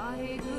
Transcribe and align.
I 0.00 0.36
do. 0.36 0.57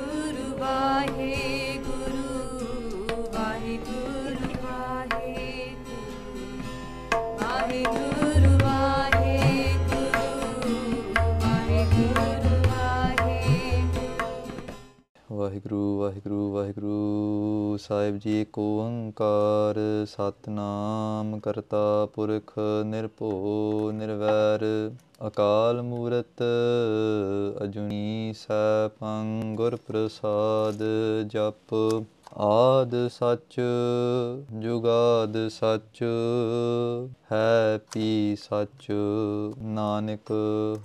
Waheguru 15.50 15.98
Waheguru 15.98 16.50
Waheguru, 16.52 17.76
Sahib 17.80 18.18
ji 18.18 18.30
ਏਕ 18.30 18.58
ਓੰਕਾਰ 18.58 19.76
ਸਤਨਾਮ 20.06 21.38
ਕਰਤਾ 21.40 22.08
ਪੁਰਖ 22.14 22.52
ਨਿਰਭਉ, 22.84 23.90
ਨਿਰਵੈਰ, 23.92 24.64
ਅਕਾਲ 25.26 25.82
ਮੂਰਤ, 25.82 26.42
ਅਜੂਨੀ 27.64 28.34
ਸੈਭੰ 28.36 29.54
ਗੁਰ 29.56 29.76
ਪ੍ਰਸਾਦ 29.76 30.82
ਜਪ। 31.26 31.74
ਆਦ 32.36 32.94
ਸੱਚ, 33.08 33.60
ਜੁਗਾਦ 34.52 35.48
ਸੱਚ, 35.48 36.02
ਹੈ 37.32 37.78
ਪੀ 37.92 38.36
ਸੱਚ, 38.36 38.86
ਨਾਨਕ 39.58 40.30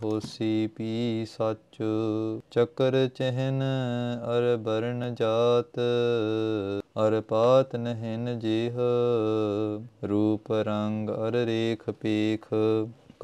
ਹੋਸੀ 0.04 0.68
ਪੀ 0.68 1.26
ਸੱਚ, 1.26 1.78
ਚੱਕਰ 2.52 3.08
ਚਹਿਨ 3.16 3.64
ਅਰ 4.24 4.58
ਬਰਨ 4.58 5.16
ਜਾਤ, 5.16 5.80
ਅਰ 7.00 7.22
ਪਾਤ 7.22 7.76
ਨਹਿਨ 7.76 8.40
ਜੀਹ, 8.40 8.80
ਰੂਪ 10.08 10.52
ਰੰਗ 10.52 11.10
ਅਰ 11.10 11.32
ਰੇਖ 11.32 11.90
ਪੇਖ 11.90 12.54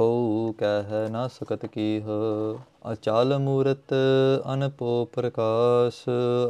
ਕਉ 0.02 0.54
ਕਹਿ 0.58 1.12
ਨਾ 1.12 1.28
ਸਕਤ 1.28 1.66
ਕੀਹ। 1.66 2.04
ਅਚਲ 2.92 3.38
ਮੂਰਤ 3.38 3.94
ਅਨਪੋ 4.54 5.10
ਪ੍ਰਕਾਸ਼, 5.14 6.10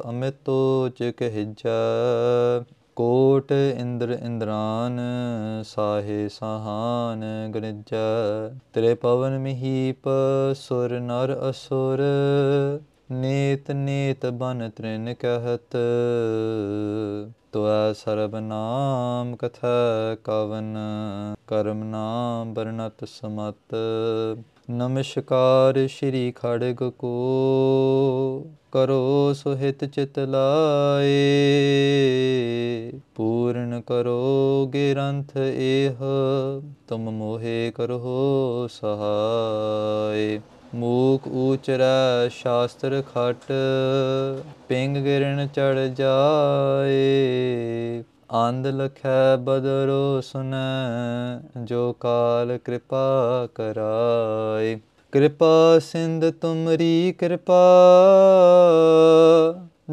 ਅਮਿਤੋ 0.10 0.90
ਚਿਕ 0.90 1.22
ਹਿਜੈ। 1.22 2.74
ਕੋਟ 2.96 3.52
ਇੰਦਰ 3.52 4.18
ਇੰਦਰਾਨ, 4.22 5.00
ਸਾਹੇ 5.64 6.30
ਸਹਾਨ 6.30 7.52
ਗਣਿਜੈ। 7.56 8.60
ਤੇਰੇ 8.74 8.94
ਪਵਨ 8.94 9.40
ਮਹੀਪ, 9.40 10.10
ਸੁਰ 10.56 11.00
ਨਰ 11.00 11.50
ਅਸੁਰ। 11.50 12.00
ਨੇਤ 13.12 13.72
ਨੇਤ 13.72 14.26
ਬਨ 14.26 14.70
ਤ੍ਰਿਨ 14.76 15.14
ਕਹਤ। 15.14 15.78
ਤੁਐ 17.52 17.94
ਸਰਬ 17.94 18.36
ਨਾਮ 18.36 19.36
ਕਥੈ 19.36 20.16
ਕਵਨ, 20.24 20.78
ਕਰਮ 21.48 21.84
ਨਾਮ 21.84 22.54
ਬਰਨਤ 22.54 23.08
ਸਮਤ। 23.08 23.76
ਨਮਸਕਾਰ 24.72 25.88
ਸ਼੍ਰੀ 25.88 26.32
ਖੜਗ 26.32 26.84
ਕੋ, 26.84 28.46
ਕਰੋ 28.72 29.34
ਸੁਹਿਤ 29.34 29.86
ਚਿਤ 29.86 30.20
ਲਾਏ। 30.20 31.12
ਪੂਰਨ 33.16 33.82
ਕਰੋ 33.82 34.72
ਗਿਰੰਥ 34.74 35.38
ਏਹ, 35.38 36.04
ਤੁਮ 36.88 37.10
ਮੋਹਿ 37.10 37.72
ਕਰੋ 37.72 38.68
ਸਹਾਏ। 38.72 40.40
ਮੂਕ 40.76 41.28
ਊਚਰੈ 41.28 42.28
ਸ਼ਾਸਤਰ 42.30 43.04
ਖਟ, 43.16 43.52
ਪਿੰਗ 44.68 44.98
ਗਿਰਨ 44.98 45.48
ਚੜ 45.48 45.80
ਜਾਏ। 45.80 47.21
ਆਂਦ 48.34 48.68
ਲਖੈ 48.68 49.36
ਬਦਰੋ 49.40 50.22
ਸੁਨੈ, 50.22 51.40
ਜੋ 51.64 51.94
ਕਾਲ 51.94 52.58
ਕਿਰਪਾ 52.58 53.48
ਕਰਾਏ। 53.56 54.80
ਕਿਰਪਾ 55.12 55.80
ਸਿੰਧ 55.80 56.30
ਤੁਮਰੀ 56.30 57.16
ਕਿਰਪਾ, 57.20 57.76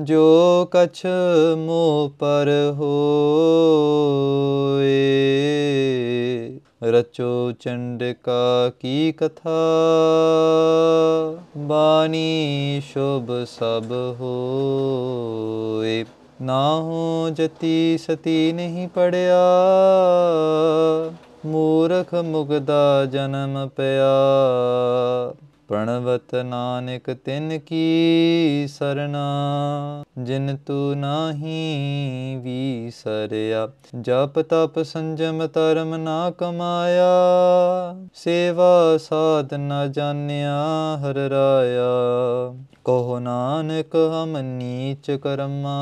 ਜੋ 0.03 0.69
ਕਛ 0.71 1.07
ਮੋ 1.57 2.13
ਪਰ 2.19 2.49
ਹੋਏ। 2.73 5.01
ਰਚੋ 6.83 7.53
ਚੰਡਕਾ 7.53 8.73
ਕੀ 8.81 9.13
ਕਥਾ, 9.13 9.51
ਬਾਣੀ 11.57 12.81
ਸ਼ੁਭ 12.85 13.31
ਸਭ 13.47 14.17
ਹੋਏ। 14.21 16.05
ਨਾਹੋ 16.43 17.31
ਜਤੀ 17.33 17.99
ਸਤੀ 17.99 18.53
ਨਹੀਂ 18.53 18.89
ਪੜਿਆ 18.89 19.39
ਮੂਰਖ 21.47 22.15
ਮੁਗਦਾ 22.15 23.07
ਜਨਮ 23.07 23.69
ਪਿਆ। 23.69 24.15
ਪ੍ਰਣਵਤ 25.69 26.35
ਨਾਨਕ 26.35 27.11
ਤਿਨ 27.25 27.59
ਕੀ 27.59 28.67
ਸਰਨਾ, 28.69 30.05
ਜਿਨ 30.19 30.57
ਤੂ 30.67 30.95
ਨਾਹੀ 30.95 32.37
ਵੀਸਰਿਆ। 32.43 33.69
ਜਪ 34.01 34.41
ਤਪ 34.41 34.83
ਸੰਜਮ 34.83 35.47
ਧਰਮ 35.47 35.97
ਨਾ 35.97 36.31
ਕਮਾਇਆ, 36.31 37.11
ਸੇਵਾ 38.15 38.97
ਸਾਧ 38.97 39.55
ਨ 39.55 39.93
ਜਾਣਿਆ 39.93 40.57
ਹਰ 40.97 41.15
ਰਾਇਆ। 41.15 42.55
ਕਹੋ 42.85 43.19
ਨਾਨਕ 43.19 43.97
ਹਮ 43.97 44.39
ਨੀਚ 44.39 45.11
ਕਰਮਾ, 45.11 45.77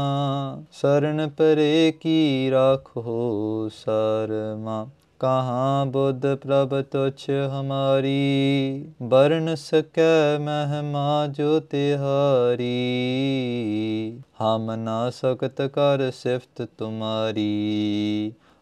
ਸਰਨ 0.72 1.28
ਪਰੇ 1.28 1.92
ਕੀ 2.00 2.50
ਰਾਖੋ 2.50 3.68
ਸਰਮਾ। 3.72 4.86
कहाँ 5.21 5.87
बुद्ध 5.91 6.27
प्रभ 6.37 6.72
तुच्छ 6.93 7.31
हमारी 7.31 8.16
बरन 9.03 9.54
सक 9.54 9.99
महिमा 10.41 11.27
जो 11.27 11.59
तिहारी 11.60 12.66
हम 14.38 14.71
ना 14.78 14.99
सकत 15.10 15.62
कर 15.69 16.10
सिफत 16.10 16.69
तुम्हारी 16.78 17.47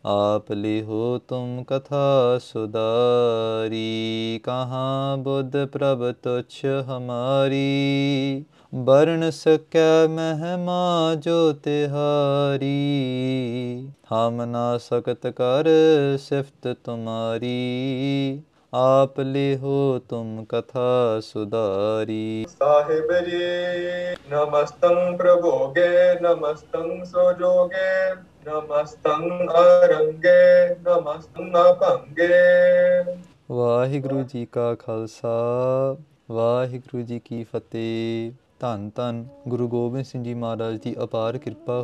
आप 0.05 0.53
लिहो 0.53 1.19
तुम 1.19 1.63
कथा 1.63 2.07
सुधारी 2.39 3.83
कहाँ 4.45 5.19
बुद्ध 5.19 5.67
प्रभ 5.73 6.11
तुच्छ 6.25 6.65
हमारी 6.67 7.65
ਵਰਣ 8.77 9.31
ਸਕੈ 9.31 10.07
ਮਹਿਮਾ 10.07 11.15
ਜੋ 11.15 11.53
ਤਿਹਾਰੀ 11.53 12.69
ਹਮ 14.13 14.45
ਨਾ 14.45 14.79
ਸਕਤ 14.79 15.27
ਕਰ 15.27 15.69
ਸਿਫਤ 16.19 16.69
ਤੁਮਾਰੀ 16.85 18.43
ਆਪ 18.75 19.21
ਲਿਹੋ 19.21 20.01
ਤੁਮ 20.09 20.45
ਕਥਾ 20.49 21.21
ਸੁਧਾਰੀ। 21.23 22.47
ਸਾਹਿਬ 22.49 23.13
ਜੀ 23.25 24.15
ਨਮਸਤੰ 24.31 25.17
ਪ੍ਰਭੋਗੇ 25.17 25.89
ਨਮਸਤੰ 26.23 27.05
ਸੋਜੋਗੇ 27.05 28.15
ਨਮਸਤੰ 28.47 29.29
ਅਰੰਗੇ 29.51 30.75
ਨਮਸਤੰ 30.83 31.53
ਅਪੰਗੇ 31.71 32.29
ਵਾਹਿਗੁਰੂ 33.51 34.23
ਜੀ 34.23 34.47
ਕਾ 34.53 34.75
ਖਾਲਸਾ 34.75 35.37
ਵਾਹਿਗੁਰੂ 36.31 37.03
ਜੀ 37.03 37.19
ਕੀ 37.19 37.45
ਫਤਿਹ। 37.45 38.33
ਧੰਨ 38.65 38.91
ਧੰਨ 38.97 39.25
ਗੁਰੂ 39.49 39.67
ਗੋਬਿੰਦ 39.69 40.05
ਸਿੰਘ 40.07 40.23
ਜੀ 40.25 40.35
ਮਹਾਰਾਜ 40.35 40.77
ਦੀ 40.83 40.95
ਅਪਾਰ 41.05 41.37
ਕਿਰਪਾ 41.39 41.83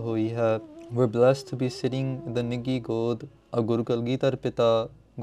we're 0.98 1.08
blessed 1.16 1.50
to 1.50 1.56
be 1.58 1.68
sitting 1.74 2.06
in 2.28 2.36
the 2.36 2.42
Nigi 2.46 2.76
God 2.86 3.20
of 3.58 3.66
Guru 3.70 3.84
Kalgidhar 3.90 4.30
Pita, 4.46 4.70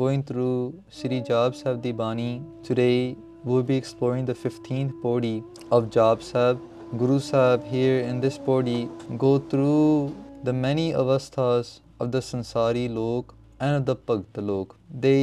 going 0.01 0.21
through 0.29 0.51
Sri 0.97 1.19
Jaap 1.29 1.57
Sahib 1.61 1.81
Di 1.85 1.91
Bani. 2.01 2.27
Today, 2.69 3.17
we'll 3.43 3.65
be 3.71 3.79
exploring 3.83 4.29
the 4.29 4.37
15th 4.43 4.93
Podi 5.01 5.33
of 5.77 5.89
Jaap 5.97 6.23
Sahib. 6.29 6.63
Guru 7.03 7.19
Sahib 7.31 7.67
here 7.73 7.99
in 8.13 8.23
this 8.27 8.39
Podi 8.47 8.79
go 9.25 9.33
through 9.49 10.15
the 10.49 10.57
many 10.61 10.87
avasthas 11.03 11.75
of 11.99 12.15
the 12.17 12.25
Sansari 12.31 12.87
log 13.01 13.37
and 13.59 13.81
of 13.81 13.85
the 13.91 13.99
Bhakt 14.11 14.43
log. 14.51 14.81
They 15.07 15.21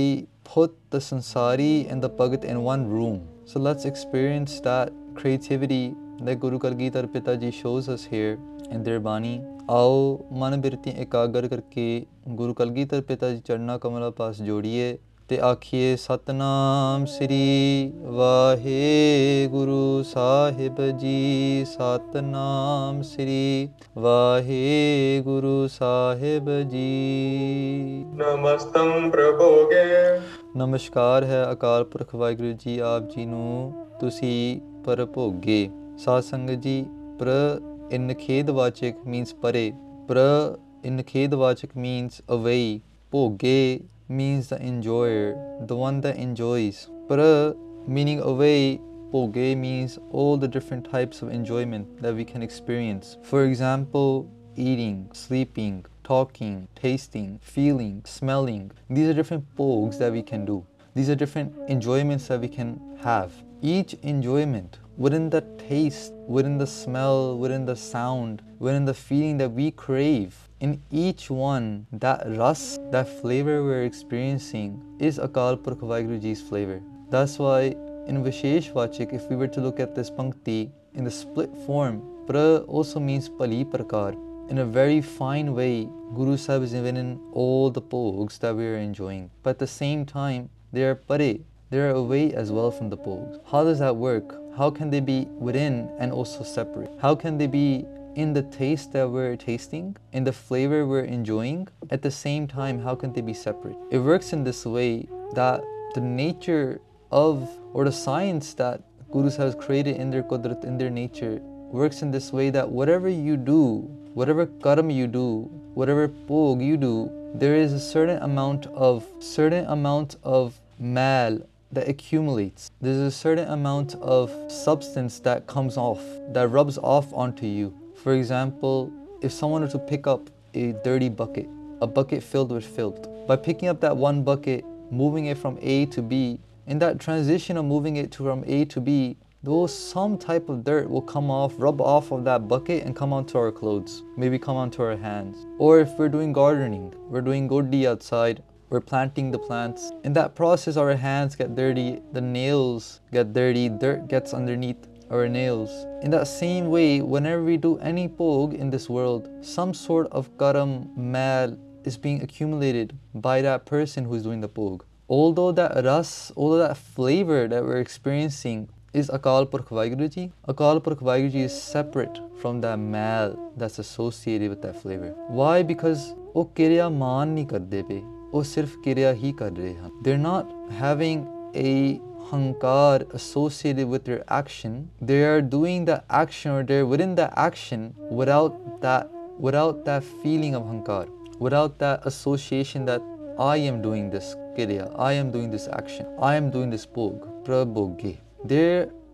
put 0.54 0.78
the 0.96 1.04
Sansari 1.10 1.74
and 1.90 2.08
the 2.08 2.14
Bhagat 2.22 2.52
in 2.54 2.64
one 2.70 2.88
room. 3.00 3.20
So 3.52 3.68
let's 3.68 3.92
experience 3.96 4.62
that 4.70 4.98
creativity 5.20 5.84
that 6.20 6.40
Guru 6.40 6.58
Kalgitar 6.58 7.06
Pitaji 7.06 7.52
shows 7.52 7.88
us 7.88 8.04
here 8.04 8.38
in 8.70 8.82
their 8.82 9.00
Bani. 9.00 9.40
ਆਓ 9.70 10.24
ਮਨ 10.32 10.60
ਬਿਰਤੀ 10.60 10.90
ਇਕਾਗਰ 10.90 11.48
ਕਰਕੇ 11.48 12.06
ਗੁਰੂ 12.28 12.54
ਕਲਗੀਧਰ 12.54 13.00
ਪਿਤਾ 13.00 13.30
ਜੀ 13.30 13.42
ਚਰਨਾ 13.46 13.78
ਕਮਲਾ 13.78 14.10
ਪਾਸ 14.10 14.42
ਜੋੜੀਏ 14.42 14.98
ਤੇ 15.28 15.40
ਆਖੀਏ 15.40 15.96
ਸਤਨਾਮ 15.96 17.06
ਸ੍ਰੀ 17.06 17.92
ਵਾਹਿਗੁਰੂ 18.02 20.02
ਸਾਹਿਬ 20.02 20.98
ਜੀ 20.98 21.64
ਸਤਨਾਮ 21.64 23.02
ਸ੍ਰੀ 23.02 23.68
ਵਾਹਿਗੁਰੂ 23.98 25.68
ਸਾਹਿਬ 25.68 26.68
ਜੀ। 26.68 28.04
ਨਮਸਤੰ 28.14 29.10
ਪ੍ਰਭੋਗੇ 29.10 30.20
ਨਮਸਕਾਰ 30.56 31.24
ਹੈ 31.24 31.52
ਅਕਾਲ 31.52 31.84
ਪੁਰਖ 31.84 32.14
ਵਾਹਿਗੁਰੂ 32.14 32.52
ਜੀ 32.52 32.78
ਆਪ 32.78 33.16
ਜੀ 33.16 33.26
ਨੂੰ 33.26 33.86
ਤੁਸੀਂ 34.00 34.60
ਪਰਭੋਗੇ। 34.84 35.70
Satsang 35.96 36.46
ji, 36.60 36.88
pra 37.18 37.60
in 37.90 38.08
Nikhedvachak 38.08 39.06
means 39.06 39.32
pare. 39.32 39.72
Pra 40.06 40.56
in 40.82 40.98
Nikhedvachak 40.98 41.76
means 41.76 42.20
away. 42.28 42.82
Poge 43.12 43.84
means 44.08 44.48
the 44.48 44.60
enjoyer, 44.60 45.36
the 45.66 45.76
one 45.76 46.00
that 46.00 46.16
enjoys. 46.16 46.88
Pra 47.08 47.54
meaning 47.86 48.20
away 48.20 48.80
Poge 49.12 49.56
means 49.56 49.98
all 50.10 50.36
the 50.36 50.48
different 50.48 50.90
types 50.90 51.22
of 51.22 51.28
enjoyment 51.28 52.02
that 52.02 52.14
we 52.14 52.24
can 52.24 52.42
experience. 52.42 53.16
For 53.22 53.44
example, 53.44 54.28
eating, 54.56 55.08
sleeping, 55.12 55.84
talking, 56.02 56.66
tasting, 56.74 57.38
feeling, 57.40 58.02
smelling. 58.04 58.72
These 58.90 59.08
are 59.08 59.14
different 59.14 59.44
pogs 59.56 59.98
that 59.98 60.10
we 60.10 60.22
can 60.22 60.44
do. 60.44 60.66
These 60.94 61.10
are 61.10 61.14
different 61.14 61.52
enjoyments 61.68 62.26
that 62.26 62.40
we 62.40 62.48
can 62.48 62.80
have. 63.02 63.32
Each 63.62 63.94
enjoyment 64.02 64.78
within 64.96 65.30
the 65.30 65.40
taste, 65.68 66.12
within 66.26 66.58
the 66.58 66.66
smell, 66.66 67.36
within 67.36 67.64
the 67.64 67.76
sound, 67.76 68.42
within 68.58 68.84
the 68.84 68.94
feeling 68.94 69.36
that 69.38 69.50
we 69.50 69.70
crave, 69.70 70.36
in 70.60 70.80
each 70.90 71.30
one, 71.30 71.86
that 71.92 72.22
ras, 72.36 72.78
that 72.90 73.08
flavor 73.20 73.62
we're 73.64 73.84
experiencing, 73.84 74.80
is 74.98 75.18
Akal 75.18 75.62
Purkh 75.62 76.22
Ji's 76.22 76.40
flavor. 76.40 76.80
That's 77.10 77.38
why 77.38 77.74
in 78.06 78.22
Vishesh 78.22 78.72
Vachik, 78.72 79.12
if 79.12 79.28
we 79.28 79.36
were 79.36 79.48
to 79.48 79.60
look 79.60 79.80
at 79.80 79.94
this 79.94 80.10
Pankti 80.10 80.70
in 80.94 81.04
the 81.04 81.10
split 81.10 81.50
form, 81.66 82.02
pra 82.26 82.58
also 82.68 83.00
means 83.00 83.28
Pali 83.28 83.64
Prakar. 83.64 84.16
In 84.50 84.58
a 84.58 84.64
very 84.64 85.00
fine 85.00 85.54
way, 85.54 85.88
Guru 86.14 86.36
Sahib 86.36 86.62
is 86.62 86.74
even 86.74 86.96
in 86.96 87.18
all 87.32 87.70
the 87.70 87.80
pogs 87.80 88.38
that 88.40 88.54
we 88.54 88.66
are 88.66 88.76
enjoying. 88.76 89.30
But 89.42 89.50
at 89.50 89.58
the 89.58 89.66
same 89.66 90.04
time, 90.04 90.50
they 90.72 90.84
are 90.84 90.94
pare, 90.94 91.38
they 91.70 91.78
are 91.78 91.90
away 91.90 92.32
as 92.34 92.52
well 92.52 92.70
from 92.70 92.90
the 92.90 92.96
pogs. 92.96 93.40
How 93.46 93.64
does 93.64 93.78
that 93.78 93.96
work? 93.96 94.43
How 94.56 94.70
can 94.70 94.88
they 94.88 95.00
be 95.00 95.26
within 95.36 95.90
and 95.98 96.12
also 96.12 96.44
separate? 96.44 96.90
How 97.00 97.16
can 97.16 97.38
they 97.38 97.48
be 97.48 97.84
in 98.14 98.32
the 98.32 98.42
taste 98.42 98.92
that 98.92 99.10
we're 99.10 99.34
tasting, 99.34 99.96
in 100.12 100.22
the 100.22 100.32
flavor 100.32 100.86
we're 100.86 101.00
enjoying, 101.00 101.66
at 101.90 102.02
the 102.02 102.10
same 102.12 102.46
time, 102.46 102.78
how 102.78 102.94
can 102.94 103.12
they 103.12 103.20
be 103.20 103.34
separate? 103.34 103.76
It 103.90 103.98
works 103.98 104.32
in 104.32 104.44
this 104.44 104.64
way 104.64 105.08
that 105.34 105.60
the 105.94 106.00
nature 106.00 106.80
of 107.10 107.48
or 107.72 107.84
the 107.84 107.90
science 107.90 108.54
that 108.54 108.80
Gurus 109.10 109.36
has 109.36 109.56
created 109.56 109.96
in 109.96 110.10
their 110.10 110.22
Qudrat, 110.22 110.62
in 110.64 110.78
their 110.78 110.90
nature, 110.90 111.40
works 111.72 112.02
in 112.02 112.12
this 112.12 112.32
way 112.32 112.50
that 112.50 112.68
whatever 112.68 113.08
you 113.08 113.36
do, 113.36 113.78
whatever 114.14 114.46
karma 114.46 114.92
you 114.92 115.08
do, 115.08 115.50
whatever 115.74 116.06
pog 116.06 116.64
you 116.64 116.76
do, 116.76 117.10
there 117.34 117.56
is 117.56 117.72
a 117.72 117.80
certain 117.80 118.22
amount 118.22 118.68
of 118.68 119.04
certain 119.18 119.66
amount 119.66 120.14
of 120.22 120.60
mal 120.78 121.40
that 121.74 121.88
accumulates. 121.88 122.70
There's 122.80 122.98
a 122.98 123.10
certain 123.10 123.48
amount 123.48 123.94
of 123.96 124.30
substance 124.50 125.20
that 125.20 125.46
comes 125.46 125.76
off, 125.76 126.02
that 126.32 126.48
rubs 126.48 126.78
off 126.78 127.12
onto 127.12 127.46
you. 127.46 127.74
For 128.02 128.14
example, 128.14 128.92
if 129.20 129.32
someone 129.32 129.62
were 129.62 129.68
to 129.68 129.78
pick 129.78 130.06
up 130.06 130.30
a 130.54 130.72
dirty 130.84 131.08
bucket, 131.08 131.48
a 131.80 131.86
bucket 131.86 132.22
filled 132.22 132.52
with 132.52 132.64
filth, 132.64 133.08
by 133.26 133.36
picking 133.36 133.68
up 133.68 133.80
that 133.80 133.96
one 133.96 134.22
bucket, 134.22 134.64
moving 134.90 135.26
it 135.26 135.38
from 135.38 135.58
A 135.60 135.86
to 135.86 136.02
B, 136.02 136.40
in 136.66 136.78
that 136.78 136.98
transition 136.98 137.56
of 137.56 137.64
moving 137.64 137.96
it 137.96 138.14
from 138.14 138.44
A 138.46 138.64
to 138.66 138.80
B, 138.80 139.16
though 139.42 139.66
some 139.66 140.16
type 140.16 140.48
of 140.48 140.64
dirt 140.64 140.88
will 140.88 141.02
come 141.02 141.30
off, 141.30 141.52
rub 141.58 141.80
off 141.80 142.10
of 142.10 142.24
that 142.24 142.48
bucket 142.48 142.84
and 142.84 142.96
come 142.96 143.12
onto 143.12 143.36
our 143.36 143.52
clothes, 143.52 144.02
maybe 144.16 144.38
come 144.38 144.56
onto 144.56 144.82
our 144.82 144.96
hands. 144.96 145.46
Or 145.58 145.80
if 145.80 145.90
we're 145.98 146.08
doing 146.08 146.32
gardening, 146.32 146.94
we're 147.10 147.20
doing 147.20 147.46
godi 147.46 147.86
outside, 147.86 148.42
we're 148.69 148.81
planting 148.81 149.31
the 149.31 149.39
plants. 149.39 149.91
In 150.03 150.13
that 150.13 150.35
process, 150.35 150.77
our 150.77 150.95
hands 150.95 151.35
get 151.35 151.55
dirty, 151.55 152.01
the 152.13 152.21
nails 152.21 153.01
get 153.11 153.33
dirty, 153.33 153.69
dirt 153.69 154.07
gets 154.07 154.33
underneath 154.33 154.87
our 155.09 155.27
nails. 155.27 155.71
In 156.03 156.11
that 156.11 156.27
same 156.27 156.69
way, 156.69 157.01
whenever 157.01 157.43
we 157.43 157.57
do 157.57 157.77
any 157.79 158.07
pog 158.07 158.53
in 158.53 158.69
this 158.69 158.89
world, 158.89 159.27
some 159.41 159.73
sort 159.73 160.07
of 160.11 160.29
karam, 160.37 160.89
mal 160.95 161.57
is 161.83 161.97
being 161.97 162.21
accumulated 162.21 162.95
by 163.15 163.41
that 163.41 163.65
person 163.65 164.05
who's 164.05 164.23
doing 164.23 164.41
the 164.41 164.49
pog. 164.49 164.81
Although 165.07 165.51
that 165.53 165.83
ras, 165.83 166.31
although 166.37 166.59
that 166.59 166.77
flavor 166.77 167.47
that 167.47 167.63
we're 167.63 167.79
experiencing 167.79 168.69
is 168.93 169.09
Akal 169.09 169.49
Purkh 169.49 169.69
Vaheguru 169.69 170.09
Ji, 170.13 170.31
Akal 170.47 170.83
Purkh 170.83 170.99
Vaheguru 170.99 171.31
Ji 171.31 171.41
is 171.41 171.59
separate 171.59 172.19
from 172.39 172.61
that 172.61 172.77
mal 172.77 173.51
that's 173.57 173.79
associated 173.79 174.49
with 174.49 174.61
that 174.61 174.79
flavor. 174.79 175.15
Why? 175.27 175.63
Because 175.63 176.13
ਉਹ 176.35 176.45
ਕਿਰਿਆ 176.55 176.89
ਮਾਨ 176.89 177.27
ਨਹੀਂ 177.27 177.45
ਕਰਦੇ 177.47 177.81
ਪਏ 177.83 178.01
ਉਹ 178.33 178.43
ਸਿਰਫ 178.43 178.77
ਕਿਰਿਆ 178.83 179.13
ਹੀ 179.13 179.31
ਕਰ 179.31 179.51
ਰਹੇ 179.57 179.75
ਹਨ 179.75 179.91
they're 180.05 180.23
not 180.25 180.51
having 180.81 181.23
a 181.55 181.99
hankar 182.31 183.05
associated 183.19 183.87
with 183.93 184.03
their 184.09 184.23
action 184.39 184.73
they 185.11 185.21
are 185.29 185.41
doing 185.53 185.85
the 185.85 185.97
action 186.23 186.51
or 186.55 186.63
they're 186.71 186.89
within 186.91 187.15
the 187.19 187.29
action 187.45 187.87
without 188.19 188.59
that 188.83 189.15
without 189.47 189.79
that 189.87 190.11
feeling 190.23 190.57
of 190.59 190.67
hankar 190.71 191.05
without 191.47 191.79
that 191.79 192.05
association 192.11 192.85
that 192.91 193.01
I 193.39 193.55
am 193.71 193.81
doing 193.81 194.09
this 194.15 194.35
kirya 194.57 194.85
I 195.09 195.13
am 195.13 195.31
doing 195.31 195.49
this 195.55 195.67
action 195.81 196.05
I 196.29 196.35
am 196.41 196.51
doing 196.55 196.69
this 196.75 196.85
pog 196.97 197.25
prabhoge 197.47 198.17
they 198.53 198.67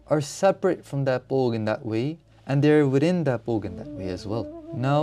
are 0.07 0.21
separate 0.21 0.83
from 0.89 1.05
that 1.05 1.27
pog 1.29 1.55
in 1.55 1.65
that 1.71 1.85
way 1.85 2.17
and 2.47 2.61
they're 2.61 2.87
within 2.97 3.23
that 3.29 3.45
pog 3.45 3.65
in 3.65 3.77
that 3.77 3.91
way 3.99 4.09
as 4.17 4.25
well 4.33 4.45
now 4.73 5.01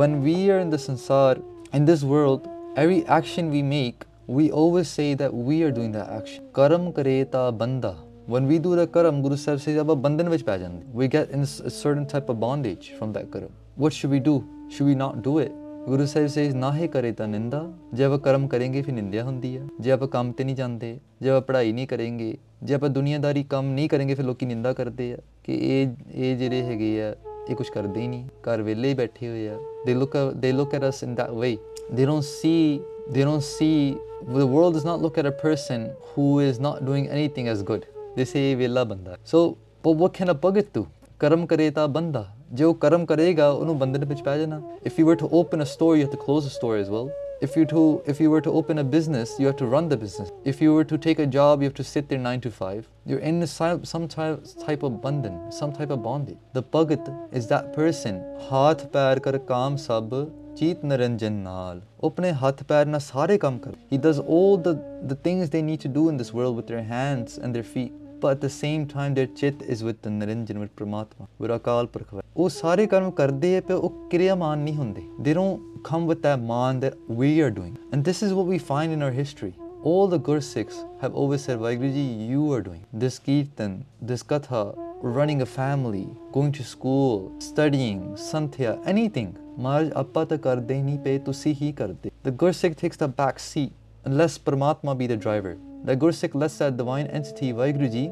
when 0.00 0.22
we 0.22 0.36
are 0.50 0.60
in 0.60 0.70
the 0.70 0.82
sansar 0.86 1.34
in 1.72 1.84
this 1.84 2.02
world 2.14 2.48
every 2.77 3.03
action 3.07 3.49
we 3.49 3.61
make 3.63 4.03
we 4.27 4.51
always 4.51 4.87
say 4.87 5.13
that 5.15 5.33
we 5.33 5.63
are 5.63 5.71
doing 5.71 5.91
that 5.93 6.09
action. 6.09 6.43
Karam 6.53 6.93
kareta 6.93 7.57
banda. 7.57 7.95
When 8.27 8.45
we 8.45 8.59
do 8.59 8.75
the 8.75 8.85
karam, 8.87 9.21
Guru 9.21 9.37
Sahib 9.37 9.61
says, 9.61 9.77
"Abba 9.83 9.95
bandhan 10.05 10.29
vich 10.33 10.43
pੈ 10.45 10.57
ਜਾਂਦੇ." 10.57 10.83
We 10.93 11.07
get 11.13 11.31
in 11.37 11.45
a 11.69 11.71
certain 11.77 12.05
type 12.13 12.29
of 12.33 12.39
bondage 12.43 12.89
from 12.99 13.13
that 13.17 13.31
karam. 13.35 13.53
What 13.83 13.97
should 13.99 14.13
we 14.15 14.19
do? 14.27 14.35
Should 14.75 14.89
we 14.91 14.97
not 15.03 15.23
do 15.29 15.37
it? 15.45 15.55
Guru 15.87 16.05
Sahib 16.05 16.27
says 16.27 16.55
ਨਾ 16.55 16.71
ਹੀ 16.75 16.87
ਕਰੇ 16.93 17.11
ਤਾਂ 17.11 17.27
ਨਿੰਦਾ 17.27 17.61
ਜੇ 17.93 18.03
ਆਪਾਂ 18.03 18.17
ਕਰਮ 18.19 18.47
ਕਰਾਂਗੇ 18.47 18.81
ਫਿਰ 18.81 18.93
ਨਿੰਦਿਆ 18.93 19.23
ਹੁੰਦੀ 19.23 19.57
ਹੈ 19.57 19.61
ਜੇ 19.81 19.91
ਆਪਾਂ 19.91 20.07
ਕੰਮ 20.07 20.31
ਤੇ 20.31 20.43
ਨਹੀਂ 20.43 20.55
ਜਾਂਦੇ 20.55 20.89
ਜੇ 21.21 21.29
ਆਪਾਂ 21.29 21.41
ਪੜ੍ਹਾਈ 21.41 21.71
ਨਹੀਂ 21.73 21.87
ਕਰਾਂਗੇ 21.87 22.37
ਜੇ 22.63 22.73
ਆਪਾਂ 22.73 22.89
ਦੁਨੀਆਦਾਰੀ 22.89 23.43
ਕੰਮ 23.43 23.69
ਨਹੀਂ 23.73 23.87
ਕਰਾਂਗੇ 23.89 24.15
ਫਿਰ 24.15 24.25
ਲੋਕੀ 24.25 24.45
ਨਿੰਦਾ 24.45 24.73
ਕਰਦੇ 24.73 25.11
ਆ 25.13 25.17
ਕਿ 25.43 25.53
ਇਹ 25.53 25.87
ਇਹ 26.13 26.35
ਜਿਹੜੇ 26.37 26.61
ਹੈਗੇ 26.63 26.89
ਆ 27.03 27.15
ਇਹ 27.49 27.55
ਕੁਝ 27.55 27.69
ਕਰਦੇ 27.69 28.01
ਹੀ 28.01 28.07
ਨਹੀਂ 28.07 28.25
ਘਰ 28.47 28.61
ਵਿਹਲੇ 28.61 28.89
ਹੀ 28.89 28.93
ਬੈਠੇ 28.93 29.27
ਹੋਏ 29.29 29.47
ਆ 29.47 29.57
they 29.85 29.93
look 29.93 30.17
they 30.35 30.51
look 30.51 30.75
at 30.75 30.89
us 30.89 31.03
in 31.03 31.15
that 31.15 31.33
way 31.41 31.55
They 31.89 32.05
don't 32.05 32.23
see, 32.23 32.81
they 33.09 33.21
don't 33.21 33.43
see, 33.43 33.97
the 34.27 34.45
world 34.45 34.73
does 34.73 34.83
not 34.83 35.01
look 35.01 35.17
at 35.17 35.25
a 35.25 35.31
person 35.31 35.93
who 36.13 36.39
is 36.39 36.59
not 36.59 36.85
doing 36.85 37.07
anything 37.07 37.47
as 37.47 37.63
good. 37.63 37.87
They 38.15 38.25
say, 38.25 38.55
Vela 38.55 38.85
banda. 38.85 39.17
So, 39.23 39.57
but 39.83 39.91
what 39.91 40.13
can 40.13 40.29
a 40.29 40.35
bhagat 40.35 40.73
do? 40.73 40.89
Karam 41.19 41.47
kareta 41.47 41.91
banda. 41.91 42.33
Jo 42.53 42.73
karam 42.73 43.05
karega, 43.07 43.55
unu. 43.61 44.79
If 44.83 44.97
you 44.97 45.05
were 45.05 45.15
to 45.15 45.29
open 45.29 45.61
a 45.61 45.65
store, 45.65 45.95
you 45.95 46.01
have 46.01 46.11
to 46.11 46.17
close 46.17 46.43
the 46.43 46.49
store 46.49 46.77
as 46.77 46.89
well. 46.89 47.11
If 47.39 47.55
you, 47.55 47.65
to, 47.65 48.01
if 48.07 48.19
you 48.19 48.31
were 48.31 48.41
to 48.41 48.51
open 48.51 48.79
a 48.79 48.83
business, 48.83 49.35
you 49.37 49.45
have 49.45 49.57
to 49.57 49.67
run 49.67 49.89
the 49.89 49.95
business. 49.95 50.31
If 50.43 50.59
you 50.59 50.73
were 50.73 50.83
to 50.83 50.97
take 50.97 51.19
a 51.19 51.27
job, 51.27 51.61
you 51.61 51.65
have 51.65 51.75
to 51.75 51.83
sit 51.83 52.09
there 52.09 52.17
9 52.17 52.41
to 52.41 52.49
5. 52.49 52.87
You're 53.05 53.19
in 53.19 53.45
some 53.45 54.07
type, 54.07 54.43
type 54.65 54.81
of 54.81 54.93
bandhan, 54.93 55.53
some 55.53 55.71
type 55.71 55.91
of 55.91 56.01
bondage. 56.01 56.39
The 56.53 56.63
bhagat 56.63 57.29
is 57.31 57.47
that 57.47 57.73
person. 57.73 58.23
Haath 58.49 58.91
pair 58.91 59.19
kar 59.19 59.33
kaam 59.33 59.79
sab 59.79 60.11
ਚੀਤ 60.59 60.83
ਨਰੰਜਨ 60.85 61.33
ਨਾਲ 61.43 61.81
ਉਹ 61.99 62.07
ਆਪਣੇ 62.09 62.31
ਹੱਥ 62.43 62.63
ਪੈਰ 62.67 62.85
ਨਾਲ 62.85 62.99
ਸਾਰੇ 62.99 63.37
ਕੰਮ 63.37 63.57
ਕਰ 63.65 63.73
he 63.93 63.97
does 64.05 64.19
all 64.35 64.55
the 64.67 64.71
the 65.11 65.17
things 65.27 65.51
they 65.55 65.61
need 65.67 65.81
to 65.83 65.91
do 65.97 66.05
in 66.11 66.19
this 66.21 66.31
world 66.37 66.55
with 66.59 66.71
their 66.71 66.83
hands 66.91 67.35
and 67.47 67.57
their 67.57 67.67
feet 67.73 67.91
but 68.23 68.29
at 68.35 68.41
the 68.45 68.49
same 68.55 68.87
time 68.93 69.17
their 69.19 69.29
chit 69.41 69.61
is 69.75 69.83
with 69.87 69.99
the 70.07 70.13
Niranjan 70.15 70.61
with 70.63 70.71
Paramatma 70.79 71.27
with 71.43 71.53
Akal 71.57 71.91
Purkh 71.97 72.15
ਉਹ 72.35 72.49
ਸਾਰੇ 72.55 72.87
ਕਰਮ 72.87 73.11
ਕਰਦੇ 73.19 73.55
ਆ 73.57 73.61
ਪਰ 73.67 73.73
ਉਹ 73.73 73.89
ਕਿਰਿਆਮਾਨ 74.11 74.59
ਨਹੀਂ 74.63 74.75
ਹੁੰਦੇ 74.75 75.03
they 75.27 75.37
don't 75.39 75.69
come 75.91 76.09
with 76.13 76.25
that 76.25 76.43
man 76.49 76.81
that 76.85 76.97
we 77.21 77.31
are 77.45 77.53
doing 77.59 77.77
and 77.91 78.09
this 78.11 78.23
is 78.29 78.35
what 78.39 78.51
we 78.55 78.61
find 78.71 78.97
in 78.97 79.07
our 79.09 79.13
history 79.21 79.53
all 79.91 80.11
the 80.15 80.21
Gursikhs 80.31 80.81
have 81.05 81.21
always 81.23 81.47
said 81.47 81.63
Vaiguruji 81.67 82.09
you 82.33 82.51
are 82.57 82.63
doing 82.71 82.83
this 83.05 83.21
kirtan 83.29 83.79
this 84.11 84.27
katha 84.33 84.63
running 85.02 85.42
a 85.42 85.46
family 85.46 86.06
going 86.32 86.52
to 86.58 86.64
school 86.72 87.30
studying 87.38 88.00
santhya 88.30 88.74
anything 88.94 89.30
ਮਹਾਰਾਜ 89.58 89.90
ਆਪਾਂ 89.96 90.24
ਤਾਂ 90.26 90.38
ਕਰਦੇ 90.38 90.74
ਹੀ 90.74 90.82
ਨਹੀਂ 90.82 90.98
ਪਏ 90.98 91.18
ਤੁਸੀਂ 91.28 91.54
ਹੀ 91.60 91.72
ਕਰਦੇ 91.80 92.10
the 92.24 92.32
Gursikh 92.42 92.76
takes 92.82 93.00
the 93.04 93.08
back 93.20 93.40
seat 93.46 93.72
and 94.04 94.16
lets 94.20 94.38
Paramatma 94.48 94.94
be 95.00 95.08
the 95.12 95.18
driver 95.24 95.54
the 95.90 95.96
Gursikh 96.04 96.36
lets 96.42 96.56
that 96.62 96.76
divine 96.82 97.10
entity 97.18 97.52
Vaiguru 97.60 97.90
Ji 97.94 98.04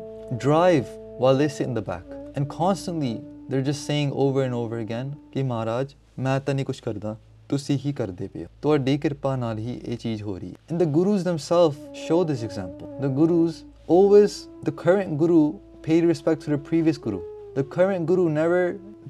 drive 0.46 0.90
while 1.22 1.40
they 1.42 1.48
sit 1.56 1.66
in 1.68 1.74
the 1.78 1.86
back 1.90 2.04
and 2.36 2.48
constantly 2.56 3.14
they're 3.48 3.66
just 3.70 3.86
saying 3.90 4.12
over 4.26 4.44
and 4.48 4.54
over 4.62 4.84
again 4.84 5.16
ਕਿ 5.32 5.42
ਮਹਾਰਾਜ 5.42 5.94
ਮੈਂ 6.18 6.38
ਤਾਂ 6.40 6.54
ਨਹੀਂ 6.54 6.64
ਕੁਝ 6.66 6.80
ਕਰਦਾ 6.80 7.16
ਤੁਸੀਂ 7.48 7.78
ਹੀ 7.84 7.92
ਕਰਦੇ 7.92 8.28
ਪਏ 8.28 8.44
ਹੋ 8.44 8.48
ਤੁਹਾਡੀ 8.62 8.96
ਕਿਰਪਾ 8.98 9.34
ਨਾਲ 9.36 9.58
ਹੀ 9.58 9.80
ਇਹ 9.84 9.96
ਚੀਜ਼ 9.98 10.22
ਹੋ 10.22 10.38
ਰਹੀ 10.38 10.50
ਹੈ 10.50 10.74
and 10.74 10.82
the 10.82 10.88
gurus 10.96 11.24
themselves 11.30 11.80
show 12.04 12.20
this 12.30 12.44
example 12.50 12.92
the 13.06 13.10
gurus 13.18 13.64
always 13.96 14.36
the 14.68 14.74
current 14.84 15.18
guru 15.22 15.42
paid 15.87 16.11
respect 16.11 16.41
to 16.41 16.49
the 16.55 16.61
previous 16.69 16.97
guru 17.07 17.21
the 17.55 17.63
current 17.77 18.05
guru 18.11 18.27
never 18.41 18.61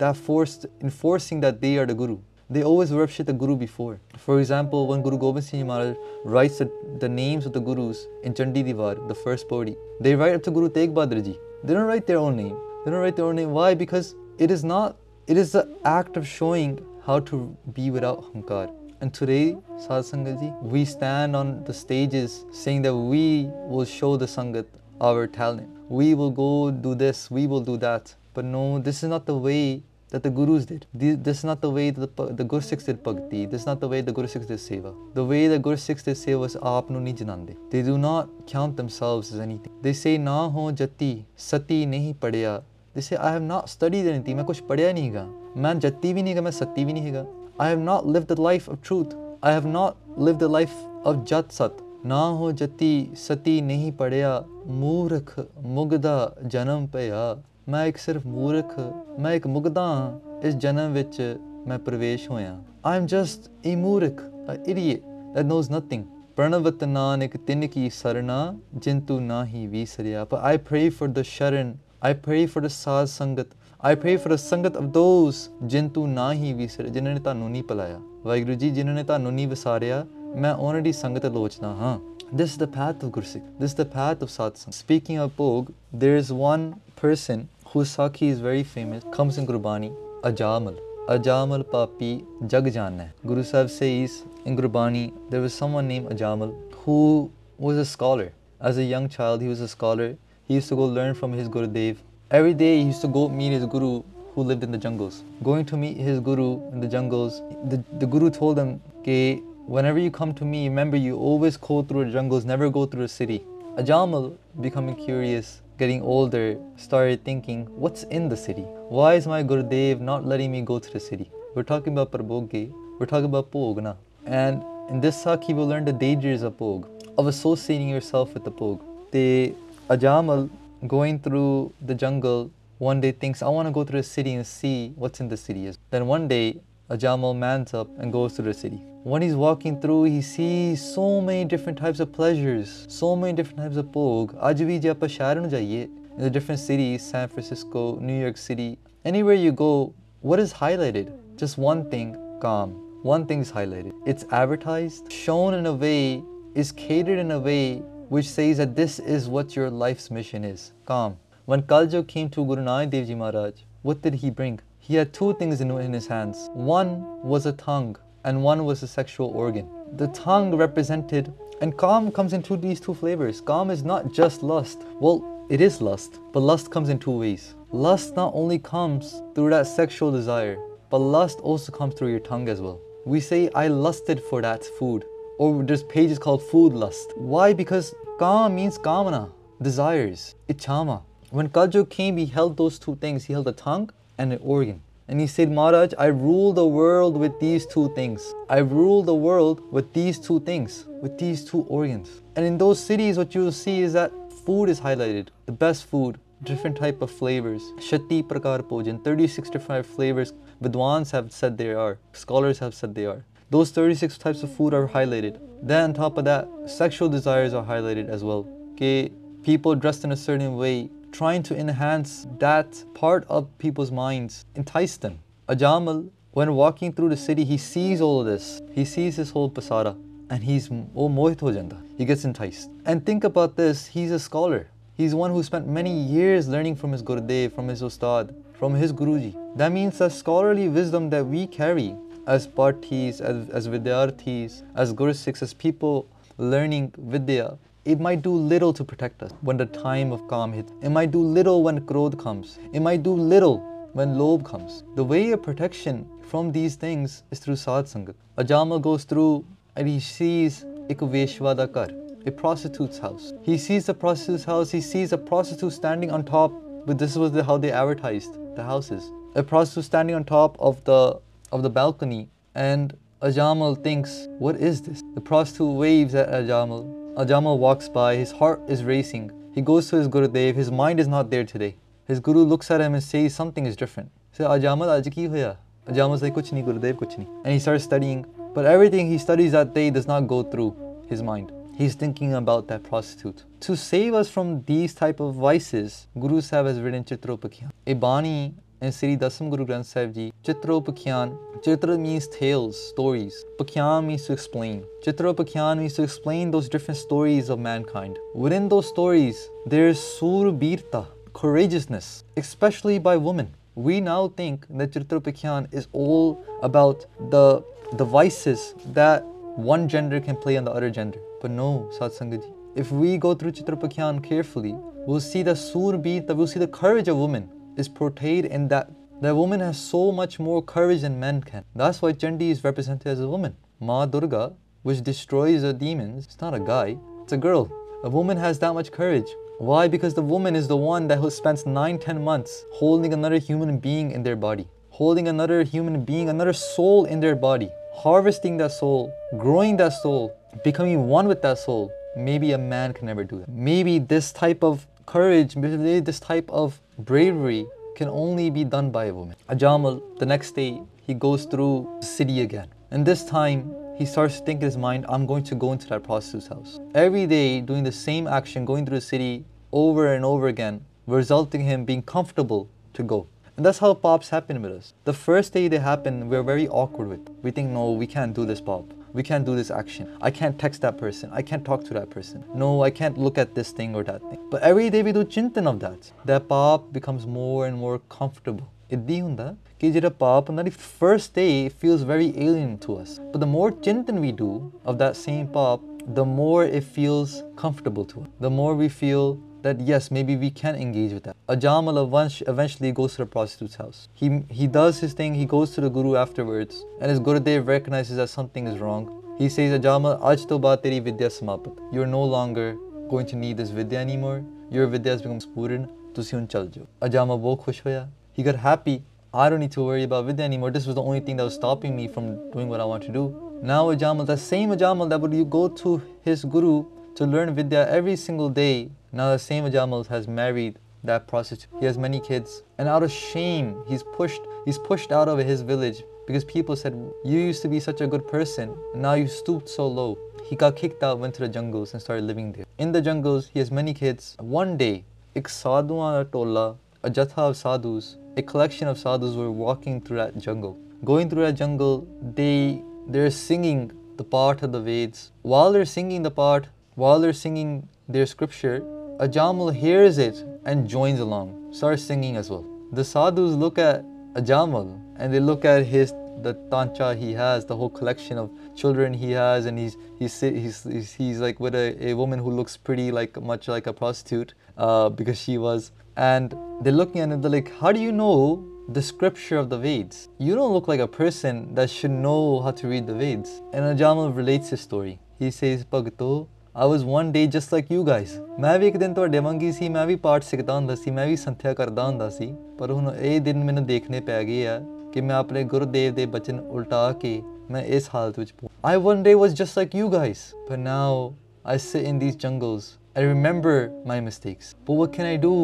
that 0.04 0.16
forced 0.30 0.66
enforcing 0.88 1.46
that 1.48 1.62
they 1.66 1.78
are 1.82 1.86
the 1.92 2.00
guru 2.04 2.18
they 2.48 2.64
always 2.64 2.92
worship 2.92 3.26
the 3.26 3.34
guru 3.34 3.56
before. 3.56 4.00
For 4.18 4.40
example, 4.40 4.86
when 4.86 5.02
Guru 5.02 5.18
Gobind 5.18 5.46
Singh 5.46 5.66
Maharaj 5.66 5.98
writes 6.24 6.60
the, 6.60 6.70
the 7.00 7.10
names 7.10 7.48
of 7.48 7.54
the 7.54 7.60
gurus 7.60 8.06
in 8.24 8.36
Chandi 8.36 8.64
Divar, 8.64 9.08
the 9.08 9.16
first 9.16 9.48
podi, 9.50 9.76
they 10.00 10.14
write 10.16 10.36
up 10.36 10.44
to 10.44 10.52
Guru 10.52 10.70
Tegh 10.70 10.94
Bahadur 10.94 11.26
Ji. 11.26 11.40
They 11.64 11.74
don't 11.74 11.88
write 11.88 12.06
their 12.06 12.20
own 12.20 12.36
name. 12.36 12.56
They 12.84 12.92
don't 12.92 13.02
write 13.02 13.16
their 13.16 13.26
own 13.26 13.38
name. 13.38 13.50
Why? 13.50 13.74
Because 13.74 14.14
it 14.38 14.52
is 14.52 14.64
not, 14.64 14.96
it 15.26 15.38
is 15.38 15.54
the 15.54 15.76
act 15.86 16.18
of 16.18 16.28
showing 16.28 16.86
how 17.04 17.20
to 17.22 17.58
be 17.74 17.90
without 17.90 18.32
hankar. 18.32 18.72
And 19.02 19.12
today, 19.12 19.58
Sad 19.78 20.04
Sangat 20.04 20.40
Ji, 20.40 20.54
we 20.62 20.86
stand 20.86 21.36
on 21.36 21.64
the 21.64 21.74
stages 21.74 22.46
saying 22.52 22.84
that 22.84 22.96
we 22.96 23.50
will 23.66 23.86
show 23.86 24.18
the 24.18 24.28
Sangat 24.28 24.66
our 25.02 25.28
talent. 25.28 25.70
We 25.90 26.14
will 26.14 26.32
go 26.32 26.72
do 26.72 26.96
this, 26.96 27.30
we 27.30 27.48
will 27.48 27.62
do 27.62 27.78
that. 27.78 28.16
But 28.34 28.46
no, 28.46 28.80
this 28.80 29.04
is 29.04 29.10
not 29.10 29.26
the 29.26 29.38
way 29.38 29.84
that 30.10 30.24
the 30.24 30.30
gurus 30.30 30.66
did. 30.66 30.86
This 30.94 31.40
is 31.40 31.44
not 31.44 31.62
the 31.62 31.70
way 31.70 31.90
that 31.90 32.16
the, 32.16 32.26
the 32.34 32.44
Guru 32.44 32.62
Sikhs 32.62 32.86
did 32.86 33.04
bhakti. 33.04 33.46
This 33.46 33.62
is 33.62 33.66
not 33.66 33.80
the 33.80 33.88
way 33.88 34.02
the 34.02 34.12
Guru 34.12 34.28
Sikhs 34.28 34.46
did 34.46 34.60
seva. 34.60 34.94
The 35.14 35.26
way 35.26 35.48
the 35.48 35.60
Guru 35.60 35.78
Sikhs 35.78 36.04
did 36.04 36.16
seva 36.16 36.46
is 36.46 36.56
aap 36.56 36.90
nu 36.90 37.00
janande. 37.00 37.56
They 37.70 37.82
do 37.82 37.98
not 37.98 38.30
count 38.48 38.78
themselves 38.78 39.34
as 39.34 39.40
anything. 39.40 39.74
They 39.82 39.94
say 39.94 40.18
na 40.18 40.50
ho 40.50 40.72
jati 40.72 41.26
sati 41.36 41.86
nahi 41.86 42.16
padya. 42.16 42.64
They 42.94 43.02
say 43.02 43.18
I 43.18 43.32
have 43.32 43.42
not 43.42 43.70
studied 43.70 44.08
anything. 44.08 44.38
मैं 44.38 44.46
कुछ 44.46 44.60
पढ़िया 44.70 44.94
नहीं 44.94 45.14
गा. 45.14 45.28
मैं 45.58 45.80
जति 45.80 46.14
भी 46.14 46.24
नहीं 46.24 46.36
गा. 46.36 46.42
मैं 46.42 46.52
सती 46.52 46.86
भी 46.86 46.94
नहीं 46.94 47.14
गा. 47.14 47.26
I 47.60 47.70
have 47.70 47.80
not 47.80 48.08
lived 48.08 48.28
the 48.28 48.42
life 48.42 48.68
of 48.68 48.82
truth. 48.82 49.16
I 49.44 49.52
have 49.52 49.66
not 49.66 49.98
lived 50.18 50.40
the 50.40 50.48
life 50.48 50.76
of 51.04 51.26
jat 51.26 51.52
sat. 51.52 51.72
ना 52.06 52.22
हो 52.40 52.52
जति 52.52 53.14
सती 53.18 53.62
नहीं 53.62 53.92
पढ़या 53.92 54.44
ਮੂਰਖ 54.68 55.40
ਮੁਗਦਾ 55.62 56.36
ਜਨਮ 56.48 56.88
ਪਿਆ। 56.88 57.38
ਮੈਂ 57.70 57.86
ਇੱਕ 57.86 57.98
ਸਿਰਫ 57.98 58.26
ਮੂਰਖ, 58.26 58.80
ਮੈਂ 59.20 59.34
ਇੱਕ 59.34 59.48
ਮੁਗਦਾ 59.48 60.20
ਇਸ 60.44 60.56
ਜਨਮ 60.56 60.94
ਵਿੱਚ 60.94 61.38
ਮੈਂ 61.68 61.80
ਪ੍ਰਵੇਸ਼ 61.80 62.30
ਹੋਇਆ। 62.30 62.62
ਆਈ 62.86 62.98
ਐਮ 62.98 63.06
ਜਸਟ 63.06 63.52
ਏ 63.66 63.76
ਮੂਰਖ 63.76 64.22
a 64.52 64.54
idiot 64.68 65.02
that 65.36 65.46
knows 65.46 65.72
nothing 65.72 66.04
प्रणवत 66.38 66.82
Nanak 66.84 67.36
तिन 67.48 67.62
की 67.74 67.82
सरना 67.90 68.38
जिंतु 68.78 69.20
ना 69.20 69.36
ही 69.44 69.60
वीसरिया 69.68 70.24
पर 70.24 70.40
आई 70.40 70.58
प्रे 70.58 70.82
फॉर 70.90 71.12
द 71.12 71.24
शरण 71.28 71.70
I 72.08 72.18
pray 72.26 72.40
for 72.48 72.66
the 72.66 72.72
Sadh 72.72 73.08
Sangat 73.12 73.54
I 73.84 74.00
pray 74.02 74.16
for 74.18 74.34
the 74.34 74.40
Sangat 74.40 74.80
of 74.82 74.90
those 74.90 75.40
जिंतु 75.76 76.04
ना 76.08 76.26
ही 76.42 76.52
वीसर 76.58 76.90
ਜਿਨ੍ਹਾਂ 76.90 77.14
ਨੇ 77.14 77.20
ਤੁਹਾਨੂੰ 77.20 77.52
ਨਹੀਂ 77.52 77.64
ਪਲਾਇਆ। 77.64 78.00
ਵਾਹਿਗੁਰੂ 78.26 78.54
ਜੀ, 78.54 78.70
ਜਿਨ੍ਹਾਂ 78.70 78.96
ਨੇ 78.96 79.04
ਤੁਹਾਨੂੰ 79.04 79.34
ਨਹੀਂ 79.34 79.48
ਵਿਸਾਰਿਆ, 79.48 80.06
ਮੈਂ 80.36 80.54
ਉਹਨਾਂ 80.54 80.82
ਦੀ 80.82 80.92
ਸੰਗਤ 80.92 81.26
ਲੋਚਦਾ 81.26 81.68
ਹਾਂ। 81.68 82.15
This 82.34 82.52
is 82.52 82.58
the 82.58 82.68
path 82.68 83.04
of 83.04 83.12
Gursikh. 83.12 83.44
This 83.60 83.72
is 83.72 83.76
the 83.76 83.86
path 83.86 84.24
of 84.24 84.30
satsang. 84.30 84.74
Speaking 84.74 85.20
of 85.20 85.38
Bhog, 85.38 85.72
there 85.94 86.18
is 86.18 86.34
one 86.34 86.82
person 86.96 87.50
whose 87.68 87.96
Sakhi 87.96 88.30
is 88.30 88.40
very 88.40 88.64
famous, 88.64 89.04
comes 89.12 89.38
in 89.38 89.46
Gurbani, 89.46 89.96
Ajamal. 90.24 90.80
Ajamal 91.08 91.64
Papi 91.64 92.26
Jag 92.48 92.66
Janna. 92.66 93.10
Guru 93.28 93.44
Sahib 93.44 93.70
says 93.70 94.24
in 94.44 94.58
Gurbani, 94.58 95.14
there 95.30 95.40
was 95.40 95.54
someone 95.54 95.88
named 95.88 96.10
Ajamal 96.10 96.56
who 96.74 97.32
was 97.60 97.78
a 97.78 97.86
scholar. 97.86 98.34
As 98.60 98.80
a 98.80 98.84
young 98.84 99.08
child, 99.08 99.42
he 99.42 99.48
was 99.48 99.62
a 99.62 99.68
scholar. 99.68 100.18
He 100.48 100.56
used 100.56 100.68
to 100.70 100.76
go 100.76 100.86
learn 100.86 101.14
from 101.14 101.32
his 101.32 101.48
Gurudev. 101.48 101.98
Every 102.32 102.56
day 102.56 102.80
he 102.80 102.86
used 102.86 103.02
to 103.02 103.08
go 103.08 103.30
meet 103.30 103.52
his 103.52 103.68
Guru 103.68 104.02
who 104.34 104.42
lived 104.42 104.64
in 104.64 104.72
the 104.72 104.80
jungles. 104.80 105.24
Going 105.44 105.64
to 105.66 105.78
meet 105.78 105.98
his 105.98 106.20
Guru 106.20 106.70
in 106.72 106.82
the 106.82 106.88
jungles, 106.88 107.42
the, 107.70 107.84
the 108.00 108.08
Guru 108.08 108.32
told 108.32 108.58
him, 108.58 108.82
"Ke 109.04 109.44
whenever 109.68 109.98
you 109.98 110.12
come 110.12 110.34
to 110.36 110.46
me, 110.46 110.68
remember 110.68 110.96
you 110.96 111.18
always 111.18 111.58
go 111.58 111.82
through 111.82 112.06
the 112.06 112.12
jungles, 112.12 112.46
never 112.46 112.70
go 112.70 112.86
through 112.86 113.04
a 113.04 113.08
city. 113.08 113.44
Ajamal, 113.78 114.38
becoming 114.62 114.96
curious, 114.96 115.62
getting 115.78 116.02
older, 116.02 116.58
started 116.78 117.24
thinking, 117.24 117.66
what's 117.76 118.04
in 118.04 118.30
the 118.30 118.38
city? 118.38 118.62
Why 118.90 119.16
is 119.16 119.28
my 119.28 119.44
Gurudev 119.44 120.00
not 120.00 120.26
letting 120.26 120.52
me 120.52 120.62
go 120.62 120.80
to 120.80 120.94
the 120.94 121.00
city? 121.00 121.30
We're 121.56 121.64
talking 121.64 121.94
about 121.94 122.12
Prabhoge, 122.12 122.72
we're 123.00 123.06
talking 123.06 123.26
about 123.26 123.52
Pogna. 123.52 123.98
And 124.26 124.64
in 124.90 125.02
this 125.02 125.24
Sakhi, 125.24 125.56
we'll 125.56 125.68
learn 125.68 125.86
the 125.86 125.94
dangers 125.94 126.44
of 126.44 126.58
Pog, 126.58 126.88
of 127.18 127.28
associating 127.28 127.90
yourself 127.90 128.34
with 128.34 128.44
the 128.44 128.52
Pog. 128.52 128.82
The 129.12 129.56
Ajamal, 129.90 130.50
going 130.88 131.20
through 131.20 131.74
the 131.82 131.96
jungle, 131.96 132.52
one 132.78 133.02
day 133.02 133.14
thinks, 133.14 133.42
I 133.42 133.48
want 133.48 133.68
to 133.68 133.72
go 133.72 133.84
to 133.84 133.92
the 133.92 134.04
city 134.04 134.34
and 134.34 134.46
see 134.46 134.94
what's 134.96 135.20
in 135.20 135.30
the 135.30 135.38
city. 135.38 135.72
Then 135.90 136.06
one 136.06 136.28
day, 136.28 136.62
Ajamal 136.88 137.36
mans 137.36 137.74
up 137.74 137.88
and 137.98 138.14
goes 138.14 138.34
to 138.34 138.44
the 138.44 138.54
city. 138.54 138.80
When 139.04 139.24
he's 139.24 139.34
walking 139.34 139.82
through, 139.82 140.04
he 140.04 140.22
sees 140.22 140.84
so 140.94 141.20
many 141.20 141.44
different 141.44 141.80
types 141.80 142.00
of 142.00 142.14
pleasures, 142.14 142.86
so 142.88 143.16
many 143.16 143.34
different 143.34 143.58
types 143.60 143.78
of 143.78 143.92
bog. 143.92 144.36
Aaj 144.36 144.60
bhi 144.68 144.80
je 144.80 144.94
aap 144.94 145.90
in 146.16 146.22
the 146.22 146.30
different 146.30 146.60
cities, 146.60 147.02
San 147.04 147.28
Francisco, 147.28 147.96
New 147.96 148.20
York 148.22 148.38
City, 148.38 148.78
anywhere 149.04 149.34
you 149.34 149.52
go, 149.52 149.96
what 150.22 150.40
is 150.40 150.54
highlighted? 150.54 151.12
Just 151.38 151.58
one 151.58 151.90
thing, 151.90 152.16
calm. 152.40 152.72
One 153.02 153.26
thing 153.26 153.42
is 153.42 153.52
highlighted. 153.52 153.94
It's 154.06 154.24
advertised, 154.32 155.12
shown 155.12 155.56
in 155.56 155.66
a 155.66 155.74
way, 155.74 156.24
is 156.54 156.72
catered 156.72 157.18
in 157.18 157.32
a 157.32 157.40
way 157.40 157.78
which 158.10 158.30
says 158.30 158.58
that 158.58 158.76
this 158.76 159.00
is 159.00 159.28
what 159.28 159.56
your 159.56 159.72
life's 159.72 160.12
mission 160.12 160.46
is, 160.46 160.72
calm. 160.86 161.18
When 161.46 161.64
Kaljo 161.64 162.08
came 162.08 162.30
to 162.30 162.46
Guru 162.46 162.64
Nanak 162.64 162.92
Dev 162.92 163.08
Ji 163.08 163.16
Maharaj, 163.16 163.54
what 163.82 164.04
did 164.04 164.14
he 164.14 164.30
bring? 164.30 164.60
He 164.88 164.94
had 164.94 165.14
two 165.14 165.34
things 165.34 165.62
in, 165.62 165.72
in 165.72 165.94
his 165.94 166.06
hands. 166.06 166.52
One 166.54 167.20
was 167.24 167.48
a 167.48 167.54
tongue, 167.54 167.96
and 168.24 168.44
one 168.44 168.66
was 168.66 168.84
a 168.84 168.88
sexual 168.88 169.30
organ. 169.30 169.68
The 169.94 170.10
tongue 170.10 170.56
represented, 170.56 171.34
and 171.60 171.76
calm 171.76 172.12
comes 172.12 172.34
in 172.34 172.44
two, 172.44 172.56
these 172.56 172.80
two 172.80 172.94
flavors. 172.94 173.42
Calm 173.42 173.72
is 173.72 173.84
not 173.84 174.14
just 174.14 174.44
lust. 174.44 174.84
Well, 175.00 175.48
it 175.50 175.60
is 175.60 175.82
lust, 175.82 176.20
but 176.32 176.42
lust 176.42 176.70
comes 176.70 176.90
in 176.90 177.00
two 177.00 177.18
ways. 177.18 177.56
Lust 177.72 178.16
not 178.16 178.32
only 178.36 178.60
comes 178.60 179.24
through 179.34 179.50
that 179.50 179.66
sexual 179.66 180.12
desire, 180.12 180.60
but 180.92 181.00
lust 181.00 181.40
also 181.40 181.72
comes 181.72 181.96
through 181.96 182.12
your 182.12 182.20
tongue 182.20 182.48
as 182.48 182.62
well. 182.62 182.80
We 183.08 183.22
say, 183.22 183.50
I 183.56 183.70
lusted 183.70 184.22
for 184.30 184.40
that 184.44 184.64
food. 184.64 185.04
Or 185.40 185.64
there's 185.64 185.82
pages 185.82 186.20
called 186.20 186.44
food 186.44 186.74
lust. 186.74 187.12
Why? 187.16 187.54
Because 187.54 187.96
kam 188.20 188.54
means 188.54 188.78
kamana, 188.78 189.32
desires, 189.60 190.36
ichama. 190.48 191.02
When 191.32 191.50
Kaljo 191.50 191.90
came, 191.90 192.18
he 192.18 192.28
held 192.28 192.56
those 192.56 192.78
two 192.78 192.98
things. 192.98 193.26
He 193.26 193.34
held 193.34 193.48
a 193.48 193.52
tongue 193.52 193.90
and 194.18 194.34
an 194.34 194.40
organ. 194.42 194.82
And 195.08 195.20
he 195.20 195.28
said, 195.28 195.52
Maharaj, 195.52 195.94
I 196.00 196.08
rule 196.08 196.52
the 196.52 196.66
world 196.66 197.16
with 197.16 197.40
these 197.40 197.66
two 197.68 197.94
things. 197.94 198.34
I 198.50 198.58
rule 198.58 199.04
the 199.04 199.14
world 199.14 199.62
with 199.72 199.94
these 199.94 200.20
two 200.20 200.40
things, 200.40 200.86
with 201.02 201.18
these 201.20 201.46
two 201.46 201.62
organs. 201.64 202.22
And 202.36 202.44
in 202.46 202.58
those 202.58 202.80
cities, 202.84 203.18
what 203.18 203.36
you'll 203.36 203.52
see 203.52 203.82
is 203.82 203.94
that 203.94 204.12
food 204.46 204.68
is 204.68 204.82
highlighted. 204.82 205.28
The 205.46 205.52
best 205.52 205.86
food, 205.86 206.18
different 206.42 206.76
type 206.76 207.04
of 207.04 207.12
flavors. 207.12 207.62
Shati 207.78 208.24
Prakar 208.24 208.64
Pojan, 208.64 209.04
36 209.04 209.50
different 209.52 209.86
flavors. 209.86 210.34
Vidwans 210.62 211.12
have 211.12 211.32
said 211.32 211.58
there 211.58 211.80
are. 211.80 212.00
Scholars 212.14 212.58
have 212.60 212.74
said 212.74 212.96
they 212.96 213.06
are. 213.06 213.24
Those 213.52 213.70
36 213.70 214.18
types 214.18 214.42
of 214.42 214.52
food 214.56 214.74
are 214.74 214.88
highlighted. 214.88 215.40
Then 215.62 215.84
on 215.84 215.94
top 215.94 216.18
of 216.18 216.26
that, 216.26 216.48
sexual 216.66 217.10
desires 217.10 217.54
are 217.54 217.64
highlighted 217.64 218.10
as 218.10 218.24
well. 218.24 218.48
Okay, 218.74 219.12
people 219.44 219.76
dressed 219.76 220.04
in 220.04 220.12
a 220.12 220.18
certain 220.18 220.56
way, 220.56 220.90
trying 221.16 221.42
to 221.42 221.58
enhance 221.58 222.28
that 222.40 222.84
part 222.94 223.26
of 223.30 223.48
people's 223.58 223.90
minds, 223.90 224.46
entice 224.56 224.98
them. 224.98 225.18
Ajamal, 225.48 226.10
when 226.32 226.54
walking 226.54 226.92
through 226.92 227.08
the 227.08 227.16
city, 227.16 227.46
he 227.46 227.58
sees 227.58 228.02
all 228.02 228.20
of 228.20 228.26
this. 228.26 228.62
He 228.74 228.84
sees 228.84 229.16
this 229.16 229.30
whole 229.30 229.50
pasara 229.50 229.96
and 230.30 230.44
he's 230.44 230.70
oh 230.70 231.08
mohit 231.08 231.40
ho 231.40 231.52
janda. 231.58 231.82
He 231.98 232.04
gets 232.04 232.26
enticed. 232.26 232.70
And 232.86 233.06
think 233.06 233.24
about 233.24 233.56
this, 233.56 233.86
he's 233.88 234.12
a 234.12 234.20
scholar. 234.20 234.68
He's 234.96 235.16
one 235.16 235.32
who 235.32 235.42
spent 235.42 235.68
many 235.68 235.94
years 235.98 236.50
learning 236.50 236.76
from 236.76 236.92
his 236.92 237.02
Gurudev, 237.02 237.54
from 237.54 237.70
his 237.70 237.82
Ustad, 237.82 238.36
from 238.60 238.74
his 238.74 238.92
Guruji. 238.92 239.34
That 239.56 239.72
means 239.72 239.98
the 240.00 240.10
scholarly 240.10 240.68
wisdom 240.68 241.10
that 241.12 241.26
we 241.26 241.48
carry 241.48 241.96
as 242.28 242.46
partis, 242.46 243.22
as, 243.22 243.50
as 243.50 243.70
vidyarthis, 243.70 244.64
as 244.76 244.92
Guru 244.92 245.14
Sikhs, 245.14 245.42
as 245.42 245.54
people 245.54 246.10
learning 246.38 246.94
Vidya, 246.98 247.58
it 247.86 248.00
might 248.00 248.24
do 248.24 248.36
little 248.36 248.74
to 248.74 248.84
protect 248.84 249.22
us 249.22 249.32
when 249.42 249.58
the 249.58 249.68
time 249.68 250.12
of 250.12 250.28
calm 250.28 250.52
hits. 250.52 250.72
It 250.82 250.90
might 250.90 251.12
do 251.12 251.22
little 251.22 251.62
when 251.62 251.82
krodh 251.82 252.18
comes. 252.20 252.58
It 252.74 252.80
might 252.80 253.04
do 253.04 253.14
little 253.14 253.60
when 253.94 254.18
lobe 254.18 254.44
comes. 254.44 254.84
The 254.96 255.04
way 255.04 255.32
of 255.32 255.44
protection 255.44 256.10
from 256.28 256.52
these 256.52 256.76
things 256.76 257.24
is 257.30 257.40
through 257.40 257.58
Sad 257.58 257.86
Sangat. 257.86 258.16
Ajama 258.38 258.80
goes 258.80 259.04
through 259.04 259.46
and 259.76 259.88
he 259.88 260.00
sees 260.00 260.66
Veshwa 260.90 261.72
kar, 261.72 261.90
a 262.26 262.32
prostitute's 262.32 262.98
house. 262.98 263.34
He 263.44 263.58
sees 263.58 263.86
the 263.86 263.94
prostitute's 263.94 264.46
house, 264.46 264.72
he 264.72 264.82
sees 264.82 265.14
a 265.14 265.18
prostitute 265.18 265.74
standing 265.74 266.12
on 266.12 266.24
top, 266.24 266.52
but 266.86 266.98
this 266.98 267.16
was 267.16 267.32
the, 267.32 267.44
how 267.44 267.58
they 267.58 267.72
advertised 267.72 268.34
the 268.56 268.64
houses. 268.64 269.12
A 269.36 269.44
prostitute 269.44 269.86
standing 269.86 270.16
on 270.16 270.24
top 270.24 270.58
of 270.60 270.84
the 270.86 271.20
of 271.52 271.62
the 271.62 271.70
balcony 271.70 272.30
and 272.56 272.98
Ajamal 273.22 273.82
thinks, 273.84 274.28
what 274.40 274.56
is 274.56 274.82
this? 274.82 275.04
The 275.14 275.22
prostitute 275.22 275.76
waves 275.76 276.16
at 276.16 276.30
Ajamal. 276.30 277.05
Ajamal 277.18 277.58
walks 277.58 277.88
by, 277.88 278.18
his 278.18 278.32
heart 278.34 278.62
is 278.68 278.84
racing. 278.84 279.32
He 279.54 279.62
goes 279.62 279.90
to 279.90 279.96
his 279.96 280.10
Gurudev, 280.10 280.56
his 280.56 280.70
mind 280.70 281.00
is 281.00 281.08
not 281.08 281.30
there 281.30 281.46
today. 281.46 281.78
His 282.10 282.20
Guru 282.20 282.44
looks 282.44 282.70
at 282.70 282.82
him 282.82 282.94
and 282.94 283.02
says 283.02 283.34
something 283.34 283.66
is 283.66 283.78
different. 283.78 284.12
He 284.32 284.38
says, 284.38 284.48
Ajamal, 284.48 284.88
aaj 284.88 285.10
ki 285.14 285.28
hoya? 285.28 285.58
Ajamal 285.88 286.20
says, 286.20 286.32
kuch 286.32 286.52
nahi, 286.52 286.66
Gurudev, 286.66 286.96
kuch 286.96 287.16
nahi. 287.18 287.26
And 287.46 287.54
he 287.54 287.60
starts 287.60 287.86
studying, 287.86 288.26
but 288.54 288.66
everything 288.66 289.10
he 289.10 289.18
studies 289.18 289.54
that 289.54 289.74
day 289.74 289.92
does 289.92 290.08
not 290.08 290.28
go 290.28 290.44
through 290.44 290.76
his 291.08 291.24
mind. 291.24 291.54
He's 291.78 291.96
thinking 291.96 292.34
about 292.34 292.68
that 292.68 292.84
prostitute. 292.84 293.46
To 293.62 293.78
save 293.78 294.14
us 294.14 294.30
from 294.30 294.64
these 294.66 294.94
type 294.94 295.22
of 295.22 295.36
vices, 295.36 296.08
Guru 296.20 296.42
Sahib 296.42 296.66
has 296.66 296.82
written 296.82 297.06
Chitropakyan. 297.06 297.72
A 297.88 297.94
Bani 297.94 298.56
in 298.82 298.92
Sri 298.92 299.16
Dasam 299.16 299.50
Guru 299.50 299.66
Granth 299.66 299.86
Sahib 299.86 300.14
Ji, 300.14 300.34
Chitropakyan. 300.44 301.38
Chitra 301.62 301.98
means 302.00 302.28
tales, 302.28 302.90
stories. 302.90 303.46
Pakyan 303.58 304.06
means 304.06 304.26
to 304.26 304.34
explain. 304.34 304.84
Chitropakyan 305.04 305.80
means 305.80 305.94
to 305.94 306.04
explain 306.04 306.52
those 306.52 306.68
different 306.68 306.98
stories 306.98 307.50
of 307.50 307.58
mankind. 307.60 308.20
Within 308.34 308.68
those 308.68 308.88
stories, 308.88 309.50
there's 309.66 309.98
surbirta, 309.98 311.08
courageousness, 311.34 312.26
especially 312.38 313.00
by 313.00 313.16
women. 313.18 313.56
We 313.76 314.02
now 314.02 314.28
think 314.30 314.66
that 314.70 314.92
Chitropakyan 314.92 315.74
is 315.74 315.88
all 315.94 316.44
about 316.62 317.06
the, 317.30 317.64
the 317.94 318.06
vices 318.06 318.76
that 318.94 319.24
one 319.56 319.88
gender 319.88 320.20
can 320.20 320.36
play 320.36 320.58
on 320.58 320.66
the 320.66 320.72
other 320.72 320.90
gender. 320.90 321.20
But 321.42 321.52
no, 321.52 321.90
Satsangaji. 321.98 322.54
If 322.76 322.92
we 322.92 323.18
go 323.18 323.34
through 323.34 323.54
Chitrapakyan 323.54 324.22
carefully, 324.22 324.76
we'll 325.08 325.22
see 325.22 325.44
the 325.44 325.54
Surbi, 325.54 326.26
that 326.28 326.36
we'll 326.36 326.48
see 326.48 326.60
the 326.60 326.68
courage 326.68 327.08
of 327.08 327.16
women 327.18 327.50
is 327.78 327.88
portrayed 327.88 328.46
in 328.46 328.68
that 328.70 328.90
that 329.22 329.36
woman 329.36 329.62
has 329.62 329.80
so 329.80 330.12
much 330.12 330.40
more 330.40 330.62
courage 330.62 331.02
than 331.02 331.20
men 331.20 331.42
can. 331.42 331.64
That's 331.74 332.02
why 332.02 332.12
Chandi 332.12 332.52
is 332.52 332.64
represented 332.64 333.08
as 333.08 333.22
a 333.22 333.30
woman. 333.30 333.56
Ma 333.80 334.06
Durga, 334.06 334.54
which 334.84 335.02
destroys 335.04 335.62
the 335.62 335.74
demons, 335.74 336.26
it's 336.26 336.42
not 336.42 336.54
a 336.54 336.60
guy, 336.60 336.98
it's 337.24 337.32
a 337.32 337.38
girl. 337.38 337.72
A 338.04 338.10
woman 338.10 338.38
has 338.38 338.60
that 338.60 338.74
much 338.74 338.92
courage. 338.92 339.28
Why? 339.58 339.88
Because 339.88 340.14
the 340.14 340.22
woman 340.22 340.54
is 340.54 340.68
the 340.68 340.76
one 340.76 341.08
that 341.08 341.32
spends 341.32 341.66
nine, 341.66 341.98
ten 341.98 342.22
months 342.22 342.66
holding 342.74 343.14
another 343.14 343.38
human 343.38 343.80
being 343.80 344.12
in 344.12 344.22
their 344.22 344.36
body, 344.36 344.68
holding 344.90 345.30
another 345.30 345.64
human 345.64 346.04
being, 346.04 346.28
another 346.28 346.52
soul 346.54 347.06
in 347.06 347.22
their 347.22 347.36
body, 347.36 347.72
harvesting 347.94 348.58
that 348.58 348.74
soul, 348.74 349.14
growing 349.38 349.78
that 349.78 349.94
soul, 349.94 350.38
becoming 350.66 351.08
one 351.08 351.28
with 351.28 351.42
that 351.42 351.58
soul. 351.58 351.90
Maybe 352.18 352.52
a 352.52 352.58
man 352.58 352.94
can 352.94 353.06
never 353.06 353.24
do 353.24 353.40
that. 353.40 353.48
Maybe 353.48 353.98
this 353.98 354.34
type 354.34 354.62
of 354.62 354.86
courage, 355.06 355.56
maybe 355.56 356.02
this 356.02 356.20
type 356.20 356.50
of 356.52 356.82
bravery 356.98 357.68
can 357.96 358.10
only 358.10 358.50
be 358.50 358.64
done 358.64 358.92
by 358.92 359.06
a 359.06 359.14
woman. 359.14 359.36
Ajamal, 359.50 360.18
the 360.20 360.26
next 360.26 360.52
day, 360.52 360.82
he 360.98 361.14
goes 361.14 361.46
through 361.46 361.98
the 362.02 362.06
city 362.06 362.42
again. 362.42 362.68
And 362.92 363.06
this 363.06 363.26
time, 363.26 363.74
he 363.98 364.06
starts 364.06 364.40
to 364.40 364.46
think 364.46 364.62
in 364.62 364.66
his 364.66 364.78
mind, 364.78 365.06
I'm 365.08 365.26
going 365.26 365.44
to 365.46 365.56
go 365.56 365.72
into 365.72 365.88
that 365.88 366.04
prostitute's 366.04 366.48
house. 366.48 366.80
Every 366.94 367.26
day, 367.26 367.62
doing 367.62 367.84
the 367.84 367.92
same 367.92 368.28
action, 368.28 368.66
going 368.66 368.86
through 368.86 368.98
the 368.98 369.06
city 369.06 369.46
over 369.72 370.14
and 370.14 370.26
over 370.26 370.48
again, 370.48 370.86
resulting 371.08 371.62
in 371.62 371.68
him 371.68 371.86
being 371.86 372.02
comfortable 372.02 372.70
to 372.94 373.04
go. 373.04 373.28
And 373.58 373.66
that's 373.66 373.80
how 373.80 373.94
pops 373.94 374.30
happen 374.30 374.62
with 374.62 374.72
us. 374.72 374.94
The 375.06 375.14
first 375.14 375.54
day 375.54 375.70
they 375.70 375.78
happen, 375.78 376.28
we're 376.28 376.44
very 376.44 376.68
awkward 376.68 377.08
with. 377.08 377.30
We 377.42 377.52
think, 377.52 377.70
no, 377.70 377.92
we 377.92 378.08
can't 378.08 378.34
do 378.34 378.46
this 378.46 378.60
pop. 378.60 378.86
We 379.15 379.23
can't 379.23 379.45
do 379.45 379.57
this 379.57 379.71
action. 379.71 380.09
I 380.21 380.31
can't 380.31 380.59
text 380.59 380.83
that 380.83 380.97
person. 380.97 381.31
I 381.33 381.43
can't 381.43 381.65
talk 381.65 381.85
to 381.85 381.95
that 381.95 382.11
person. 382.11 382.45
No, 382.55 382.83
I 382.83 382.91
can't 382.91 383.19
look 383.19 383.39
at 383.39 383.55
this 383.55 383.73
thing 383.73 383.95
or 383.95 384.05
that 384.05 384.21
thing. 384.23 384.39
But 384.51 384.63
every 384.63 384.89
day 384.89 385.03
we 385.03 385.13
do 385.13 385.25
chintan 385.25 385.67
of 385.67 385.81
that. 385.81 386.13
That 386.25 386.49
pop 386.49 386.93
becomes 386.93 387.27
more 387.27 387.67
and 387.67 387.77
more 387.77 387.99
comfortable. 388.19 388.69
ਇੱਦੀ 388.93 389.21
ਹੁੰਦਾ 389.21 389.55
ਕਿ 389.79 389.91
ਜਿਹੜਾ 389.93 390.09
ਪਾਪ 390.21 390.49
ਹੁੰਦਾ 390.51 390.63
ਦੀ 390.63 390.71
first 391.01 391.37
day 391.41 391.51
it 391.67 391.75
feels 391.83 392.03
very 392.13 392.31
alien 392.47 392.73
to 392.87 392.97
us. 393.03 393.19
But 393.35 393.45
the 393.45 393.51
more 393.53 393.69
chintan 393.87 394.21
we 394.25 394.33
do 394.41 394.51
of 394.85 394.99
that 395.03 395.21
same 395.21 395.47
pop, 395.59 395.85
the 396.19 396.25
more 396.25 396.65
it 396.79 396.89
feels 396.97 397.37
comfortable 397.63 398.07
to 398.13 398.25
us. 398.25 398.29
The 398.47 398.53
more 398.61 398.75
we 398.83 398.89
feel 399.03 399.39
that 399.65 399.81
yes, 399.81 400.11
maybe 400.11 400.37
we 400.37 400.51
can 400.51 400.75
engage 400.75 401.13
with 401.13 401.25
that. 401.25 401.37
Ajamal 401.49 402.43
eventually 402.49 402.93
goes 402.93 403.13
to 403.13 403.19
the 403.19 403.27
prostitute's 403.27 403.75
house. 403.77 404.09
He, 404.15 404.43
he 404.49 404.67
does 404.67 405.01
his 405.01 405.13
thing, 405.13 405.35
he 405.35 405.45
goes 405.45 405.73
to 405.73 405.81
the 405.81 405.91
Guru 405.91 406.17
afterwards, 406.17 406.85
and 407.01 407.11
his 407.11 407.21
Gurudev 407.21 407.67
recognizes 407.67 408.17
that 408.17 408.31
something 408.31 408.67
is 408.67 408.79
wrong. 408.79 409.37
He 409.39 409.49
says, 409.49 409.79
Ajamal, 409.79 410.21
Aj 410.21 410.49
to 410.49 410.59
baat 410.59 410.83
teri 410.83 411.03
vidya 411.03 411.29
samapat. 411.29 411.79
You're 411.93 412.07
no 412.07 412.25
longer 412.25 412.77
going 413.09 413.27
to 413.27 413.37
need 413.37 413.57
this 413.57 413.71
vidya 413.71 413.99
anymore. 413.99 414.45
Your 414.71 414.87
vidya 414.87 415.13
has 415.13 415.23
become 415.23 415.41
spuran. 415.41 415.89
ਤੁਸੀਂ 416.15 416.37
ਹੁਣ 416.39 416.47
ਚੱਲ 416.53 416.69
ਜਾਓ 416.75 416.87
ਅਜਾਮਾ 417.07 417.35
ਬਹੁਤ 417.37 417.61
ਖੁਸ਼ 417.65 417.81
ਹੋਇਆ 417.87 418.09
he 418.39 418.45
got 418.47 418.57
happy 418.65 418.97
I 419.43 419.49
don't 419.51 419.63
need 419.65 419.75
to 419.75 419.83
worry 419.89 420.05
about 420.07 420.25
vidya 420.29 420.47
anymore 420.51 420.71
this 420.77 420.87
was 420.91 420.97
the 420.99 421.05
only 421.11 421.21
thing 421.27 421.37
that 421.41 421.47
was 421.49 421.57
stopping 421.59 421.93
me 421.99 422.07
from 422.15 422.31
doing 422.55 422.71
what 422.73 422.83
I 422.85 422.87
want 422.93 423.05
to 423.09 423.13
do 423.17 423.25
now 423.71 423.83
Ajamal 423.95 424.27
that 424.31 424.41
same 424.45 424.73
Ajamal 424.77 425.11
that 425.13 425.21
would 425.25 425.37
you 425.41 425.45
go 425.59 425.63
to 425.83 425.93
his 426.29 426.45
guru 426.55 426.73
to 427.21 427.29
learn 427.35 427.55
vidya 427.61 427.85
every 427.99 428.17
single 428.25 428.51
day 428.61 428.75
now 429.16 429.32
the 429.32 429.40
same 429.40 429.64
Ajamal 429.64 430.06
has 430.08 430.28
married 430.28 430.78
that 431.06 431.26
prostitute. 431.26 431.70
He 431.80 431.86
has 431.86 431.98
many 431.98 432.20
kids. 432.20 432.64
And 432.78 432.90
out 432.90 433.02
of 433.02 433.10
shame, 433.10 433.82
he's 433.88 434.04
pushed, 434.04 434.42
he's 434.66 434.78
pushed 434.78 435.14
out 435.14 435.30
of 435.30 435.40
his 435.40 435.62
village 435.62 436.04
because 436.28 436.44
people 436.44 436.76
said, 436.76 436.94
you 437.24 437.40
used 437.40 437.62
to 437.62 437.70
be 437.70 437.80
such 437.80 438.02
a 438.02 438.08
good 438.08 438.28
person, 438.28 438.76
and 438.92 439.02
now 439.02 439.14
you 439.14 439.28
stooped 439.28 439.70
so 439.70 439.88
low. 439.88 440.18
He 440.44 440.58
got 440.58 440.76
kicked 440.76 441.02
out, 441.02 441.20
went 441.20 441.34
to 441.36 441.40
the 441.44 441.48
jungles 441.48 441.94
and 441.94 442.02
started 442.02 442.26
living 442.26 442.52
there. 442.52 442.66
In 442.78 442.92
the 442.92 443.02
jungles, 443.02 443.50
he 443.54 443.60
has 443.60 443.72
many 443.72 443.94
kids. 443.94 444.36
One 444.38 444.76
day, 444.76 445.06
ek 445.34 445.48
sadhuan 445.48 446.30
tola, 446.30 446.76
a 447.02 447.10
jatha 447.10 447.38
of 447.38 447.56
sadhus, 447.56 448.18
a 448.36 448.42
collection 448.42 448.90
of 448.90 448.98
sadhus 448.98 449.36
were 449.36 449.50
walking 449.50 450.02
through 450.02 450.18
that 450.18 450.38
jungle. 450.38 450.78
Going 451.06 451.30
through 451.30 451.44
that 451.44 451.54
jungle, 451.54 452.06
they 452.22 452.82
they're 453.08 453.30
singing 453.30 453.94
the 454.18 454.26
part 454.26 454.62
of 454.62 454.74
the 454.74 454.82
Vedas. 454.82 455.32
While 455.42 455.72
they're 455.72 455.86
singing 455.86 456.24
the 456.24 456.32
part, 456.32 456.68
while 456.96 457.22
they're 457.22 457.32
singing 457.32 457.88
their 458.10 458.26
scripture, 458.26 458.84
Ajamal 459.20 459.74
hears 459.74 460.18
it 460.18 460.44
and 460.66 460.88
joins 460.88 461.20
along 461.20 461.74
starts 461.74 462.04
singing 462.04 462.36
as 462.36 462.50
well 462.50 462.66
the 462.92 463.04
sadhus 463.04 463.56
look 463.56 463.78
at 463.78 464.04
Ajamal 464.36 465.00
and 465.18 465.34
they 465.34 465.40
look 465.40 465.66
at 465.66 465.86
his 465.86 466.14
the 466.42 466.54
tancha 466.70 467.16
he 467.16 467.34
has, 467.34 467.66
the 467.66 467.76
whole 467.76 467.90
collection 467.90 468.38
of 468.38 468.52
children 468.76 469.14
he 469.14 469.32
has, 469.32 469.66
and 469.66 469.78
he's 469.78 469.98
he's 470.20 470.40
he's 470.40 470.84
he's, 470.84 471.14
he's 471.14 471.40
like 471.40 471.60
with 471.60 471.76
a, 471.76 472.10
a 472.10 472.14
woman 472.14 472.40
who 472.40 472.52
looks 472.52 472.78
pretty 472.78 473.12
like 473.12 473.42
much 473.42 473.68
like 473.68 473.88
a 473.88 473.94
prostitute 473.94 474.54
uh, 474.78 475.10
because 475.10 475.40
she 475.40 475.58
was, 475.58 475.92
and 476.18 476.56
they're 476.82 476.94
looking 476.94 477.22
at 477.22 477.32
it. 477.32 477.42
They're 477.42 477.52
like, 477.52 477.72
how 477.80 477.92
do 477.92 478.00
you 478.00 478.12
know 478.12 478.68
the 478.90 479.02
scripture 479.02 479.58
of 479.58 479.70
the 479.70 479.78
Veds? 479.78 480.28
You 480.38 480.56
don't 480.56 480.74
look 480.74 480.88
like 480.88 481.00
a 481.00 481.08
person 481.08 481.74
that 481.76 481.90
should 481.90 482.12
know 482.12 482.62
how 482.62 482.72
to 482.72 482.88
read 482.88 483.08
the 483.08 483.14
Veds. 483.14 483.62
And 483.74 483.98
Ajamal 483.98 484.36
relates 484.36 484.70
his 484.70 484.82
story. 484.82 485.20
He 485.40 485.52
says, 485.52 485.84
Bhagto, 485.84 486.48
I 486.76 486.90
was 486.90 487.04
one 487.04 487.32
day 487.32 487.46
just 487.48 487.74
like 487.74 487.92
you 487.92 488.04
guys 488.04 488.32
ਮੈਂ 488.60 488.78
ਵੀ 488.80 488.88
ਇੱਕ 488.88 488.96
ਦਿਨ 488.98 489.14
ਤੁਹਾਡੇ 489.14 489.40
ਵਾਂਗੀ 489.40 489.72
ਸੀ 489.72 489.88
ਮੈਂ 489.90 490.06
ਵੀ 490.06 490.16
ਪਾਠ 490.16 490.44
ਸਿੱਖਦਾ 490.44 490.74
ਹੁੰਦਾ 490.76 490.96
ਸੀ 490.96 491.12
ਮੈਂ 491.12 491.26
ਵੀ 491.28 491.36
ਸੰਥਿਆ 491.36 491.74
ਕਰਦਾ 491.74 492.06
ਹੁੰਦਾ 492.06 492.30
ਸੀ 492.30 492.48
ਪਰ 492.80 492.92
ਹੁਣ 492.92 493.10
ਇਹ 493.20 493.40
ਦਿਨ 493.42 493.64
ਮੈਨੂੰ 493.64 493.86
ਦੇਖਣੇ 493.86 494.20
ਪੈ 494.22 494.42
ਗਏ 494.44 494.66
ਆ 494.68 494.80
ਕਿ 495.14 495.22
ਮੈਂ 495.22 495.36
ਆਪਣੇ 495.36 495.64
ਗੁਰਦੇਵ 495.64 496.14
ਦੇ 496.14 496.26
ਬਚਨ 496.26 496.60
ਉਲਟਾ 496.60 497.12
ਕੇ 497.12 497.42
ਮੈਂ 497.72 497.84
ਇਸ 497.98 498.10
ਹਾਲਤ 498.16 498.40
ਵਿੱਚ 498.40 498.54
I 498.86 498.98
one 498.98 499.24
day 499.24 499.34
was 499.34 499.54
just 499.54 499.78
like 499.78 499.96
you 499.96 500.10
guys 500.10 500.44
but 500.70 500.78
now 500.80 501.34
I 501.66 501.78
sit 501.78 502.04
in 502.04 502.20
these 502.20 502.38
jungles 502.38 502.92
I 503.18 503.24
remember 503.24 503.90
my 504.08 504.22
mistakes 504.22 504.76
but 504.82 504.92
what 504.92 505.16
can 505.16 505.26
I 505.26 505.38
do 505.38 505.56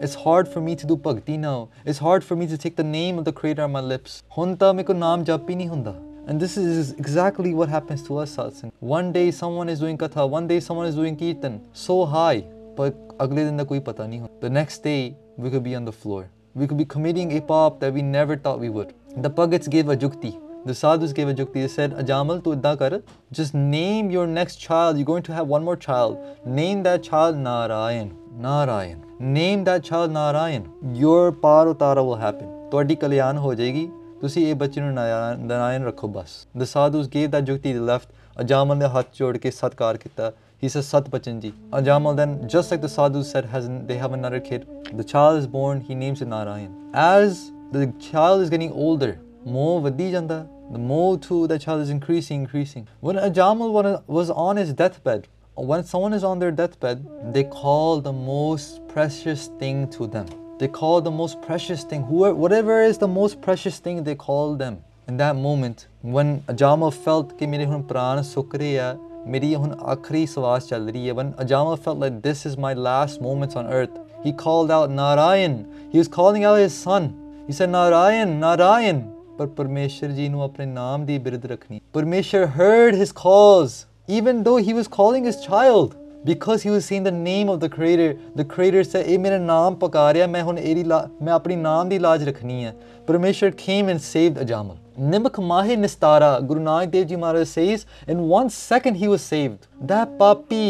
It's 0.00 0.14
hard 0.16 0.46
for 0.46 0.60
me 0.60 0.74
to 0.76 0.86
do 0.86 0.96
bhakti 0.96 1.36
now. 1.36 1.70
It's 1.84 1.98
hard 1.98 2.22
for 2.22 2.36
me 2.36 2.46
to 2.46 2.56
take 2.56 2.76
the 2.76 2.84
name 2.84 3.16
of 3.18 3.24
the 3.24 3.32
creator 3.32 3.64
on 3.64 3.72
my 3.72 3.80
lips. 3.84 4.22
ਹੁਣ 4.38 4.54
ਤਾਂ 4.56 4.72
ਮੇਰੇ 4.74 4.84
ਕੋ 4.84 4.92
ਨਾਮ 4.94 5.24
ਜਪ 5.24 5.50
ਹੀ 5.50 5.54
ਨਹੀਂ 5.54 5.68
ਹੁੰਦਾ 5.68 5.94
And 6.27 6.39
this 6.39 6.55
is 6.57 6.91
exactly 6.93 7.53
what 7.53 7.69
happens 7.69 8.03
to 8.03 8.17
us, 8.17 8.35
satsang. 8.37 8.71
One 8.79 9.11
day 9.11 9.29
someone 9.31 9.67
is 9.67 9.79
doing 9.79 9.97
katha, 9.97 10.27
one 10.29 10.47
day 10.47 10.59
someone 10.59 10.87
is 10.87 10.95
doing 10.95 11.17
kirtan, 11.17 11.59
so 11.73 12.05
high, 12.05 12.43
but 12.77 12.93
ਅਗਲੇ 13.23 13.43
ਦਿਨ 13.45 13.57
ਦਾ 13.57 13.63
ਕੋਈ 13.63 13.79
ਪਤਾ 13.89 14.05
ਨਹੀਂ 14.07 14.19
ਹੁੰਦਾ. 14.19 14.47
The 14.47 14.53
next 14.59 14.87
day 14.89 15.15
we 15.43 15.51
could 15.53 15.63
be 15.63 15.75
on 15.79 15.85
the 15.89 15.95
floor. 16.03 16.23
We 16.55 16.67
could 16.67 16.77
be 16.77 16.85
committing 16.85 17.35
a 17.37 17.41
pop 17.51 17.79
that 17.81 17.93
we 17.97 18.01
never 18.15 18.37
thought 18.45 18.59
we 18.59 18.69
would. 18.69 18.93
The 19.25 19.29
Bhagats 19.29 19.69
gave 19.75 19.89
a 19.89 19.97
jukti. 20.05 20.33
The 20.65 20.73
sadhus 20.73 21.13
gave 21.13 21.27
a 21.27 21.33
jukti. 21.33 21.61
They 21.61 21.67
said, 21.67 21.93
Ajamal, 21.93 22.41
tu 22.43 22.51
idda 22.55 22.77
kar. 22.79 23.01
Just 23.31 23.53
name 23.53 24.11
your 24.11 24.25
next 24.25 24.61
child. 24.65 24.97
You're 24.97 25.05
going 25.05 25.23
to 25.23 25.33
have 25.33 25.47
one 25.47 25.65
more 25.69 25.75
child. 25.75 26.17
Name 26.45 26.83
that 26.83 27.03
child 27.03 27.37
Narayan. 27.37 28.11
Narayan. 28.39 29.03
Name 29.19 29.65
that 29.65 29.83
child 29.83 30.11
Narayan. 30.11 30.69
Your 30.93 31.31
par 31.31 31.65
utara 31.73 32.05
will 32.11 32.21
happen. 32.25 32.47
ਤੁਹਾਡੀ 32.71 32.95
ਕਲਿਆਣ 32.95 33.37
ਹੋ 33.37 33.53
ਜਾਏਗੀ 33.55 33.89
ਤੁਸੀਂ 34.21 34.45
ਇਹ 34.47 34.55
ਬੱਚੇ 34.55 34.81
ਨੂੰ 34.81 34.93
ਨਾਰਾਇਣ 34.93 35.85
ਰੱਖੋ 35.85 36.07
ਬਸ 36.07 36.35
the 36.57 36.67
sadhus 36.73 37.07
gave 37.15 37.31
that 37.31 37.49
jukti 37.49 37.71
they 37.77 37.85
left 37.89 38.13
ਅਜਾਮਲ 38.41 38.77
ਨੇ 38.77 38.85
ਹੱਥ 38.97 39.07
ਜੋੜ 39.17 39.37
ਕੇ 39.37 39.51
ਸਤਕਾਰ 39.51 39.97
ਕੀਤਾ 39.97 40.31
he 40.63 40.69
says 40.75 40.85
ਸਤ 40.91 41.09
ਬਚਨ 41.09 41.39
ਜੀ 41.39 41.51
ਅਜਾਮਲ 41.77 42.15
then 42.19 42.35
just 42.53 42.73
like 42.73 42.83
the 42.85 42.91
sadhus 42.95 43.33
said 43.33 43.49
has 43.55 43.67
they 43.89 43.97
have 44.03 44.15
another 44.19 44.39
kid 44.49 44.65
the 45.01 45.07
child 45.13 45.41
is 45.41 45.49
born 45.57 45.83
he 45.89 45.97
names 46.03 46.23
it 46.25 46.31
narayan 46.33 46.71
as 47.03 47.43
the 47.75 47.87
child 48.07 48.45
is 48.45 48.53
getting 48.55 48.73
older 48.87 49.11
more 49.57 49.79
ਵਧੀ 49.87 50.11
ਜਾਂਦਾ 50.11 50.45
the 50.75 50.83
more 50.91 51.11
too 51.27 51.41
the 51.53 51.59
child 51.65 51.85
is 51.87 51.93
increasing 51.97 52.45
increasing 52.45 52.85
when 53.07 53.21
ajamal 53.23 53.75
was 54.19 54.31
on 54.45 54.61
his 54.63 54.73
deathbed 54.83 55.27
when 55.71 55.83
someone 55.91 56.13
is 56.19 56.23
on 56.31 56.39
their 56.39 56.53
deathbed 56.61 57.03
they 57.35 57.43
call 57.57 58.01
the 58.07 58.15
most 58.21 58.79
precious 58.93 59.43
thing 59.61 59.83
to 59.97 60.07
them 60.15 60.31
they 60.59 60.67
call 60.67 61.01
the 61.01 61.13
most 61.21 61.41
precious 61.47 61.83
thing 61.91 62.03
whoever 62.09 62.35
whatever 62.43 62.75
is 62.89 62.99
the 63.05 63.11
most 63.19 63.41
precious 63.47 63.79
thing 63.85 64.03
they 64.09 64.15
call 64.25 64.55
them 64.63 64.75
in 65.07 65.17
that 65.17 65.35
moment 65.35 65.87
when 66.17 66.35
Ajama 66.53 66.89
felt 67.05 67.35
ਕਿ 67.39 67.47
ਮੇਰੇ 67.47 67.65
ਹੁਣ 67.65 67.81
ਪ੍ਰਾਣ 67.81 68.21
ਸੁੱਕ 68.21 68.55
ਰਹੇ 68.55 68.77
ਆ 68.79 68.95
ਮੇਰੀ 69.27 69.53
ਹੁਣ 69.55 69.75
ਆਖਰੀ 69.91 70.25
ਸਵਾਸ 70.25 70.67
ਚੱਲ 70.67 70.89
ਰਹੀ 70.89 71.09
ਹੈ 71.09 71.13
when 71.13 71.31
Ajama 71.45 71.75
felt 71.85 72.03
like 72.05 72.21
this 72.27 72.45
is 72.51 72.57
my 72.67 72.73
last 72.87 73.21
moments 73.27 73.59
on 73.61 73.71
earth 73.79 73.97
he 74.25 74.33
called 74.43 74.75
out 74.77 74.95
Narayan 74.99 75.57
he 75.93 76.03
was 76.03 76.11
calling 76.19 76.45
out 76.51 76.61
his 76.65 76.77
son 76.85 77.09
he 77.47 77.57
said 77.59 77.75
Narayan 77.77 78.37
Narayan 78.45 79.01
ਪਰ 79.37 79.47
ਪਰਮੇਸ਼ਰ 79.57 80.11
ਜੀ 80.11 80.27
ਨੂੰ 80.29 80.43
ਆਪਣੇ 80.43 80.65
ਨਾਮ 80.65 81.05
ਦੀ 81.05 81.17
ਬਿਰਧ 81.19 81.45
ਰੱਖਣੀ 81.51 81.79
ਪਰਮੇਸ਼ਰ 81.93 82.47
heard 82.57 82.95
his 83.03 83.11
calls 83.23 83.77
even 84.17 84.43
though 84.47 84.57
he 84.67 84.73
was 84.79 84.89
calling 84.97 85.25
his 85.29 85.39
child 85.45 85.95
because 86.25 86.63
he 86.63 86.69
was 86.69 86.85
saying 86.85 87.03
the 87.03 87.11
name 87.11 87.49
of 87.49 87.59
the 87.59 87.69
creator 87.69 88.09
the 88.35 88.45
creator 88.53 88.83
said 88.83 89.07
ਇਹ 89.07 89.19
ਮੇਰਾ 89.19 89.37
ਨਾਮ 89.37 89.75
ਪੁਕਾਰਿਆ 89.75 90.27
ਮੈਂ 90.27 90.43
ਹੁਣ 90.43 90.57
ਇਹਦੀ 90.59 90.83
ਮੈਂ 91.21 91.33
ਆਪਣੀ 91.33 91.55
ਨਾਮ 91.55 91.89
ਦੀ 91.89 91.99
ਲਾਜ 91.99 92.23
ਰੱਖਣੀ 92.29 92.63
ਹੈ 92.65 92.73
ਪਰਮੇਸ਼ਰ 93.07 93.51
came 93.65 93.91
and 93.93 94.03
saved 94.13 94.41
ਅਜਾਮਲ 94.41 94.75
ਨਿਮਕ 95.11 95.39
ਮਾਹੇ 95.39 95.75
ਨਿਸਤਾਰਾ 95.75 96.39
ਗੁਰੂ 96.39 96.59
ਨਾਨਕ 96.59 96.89
ਦੇਵ 96.89 97.07
ਜੀ 97.07 97.15
ਮਹਾਰਾਜ 97.15 97.47
says 97.47 97.85
in 98.13 98.25
one 98.33 98.49
second 98.55 99.03
he 99.03 99.13
was 99.13 99.29
saved 99.33 99.69
that 99.91 100.17
papi 100.23 100.65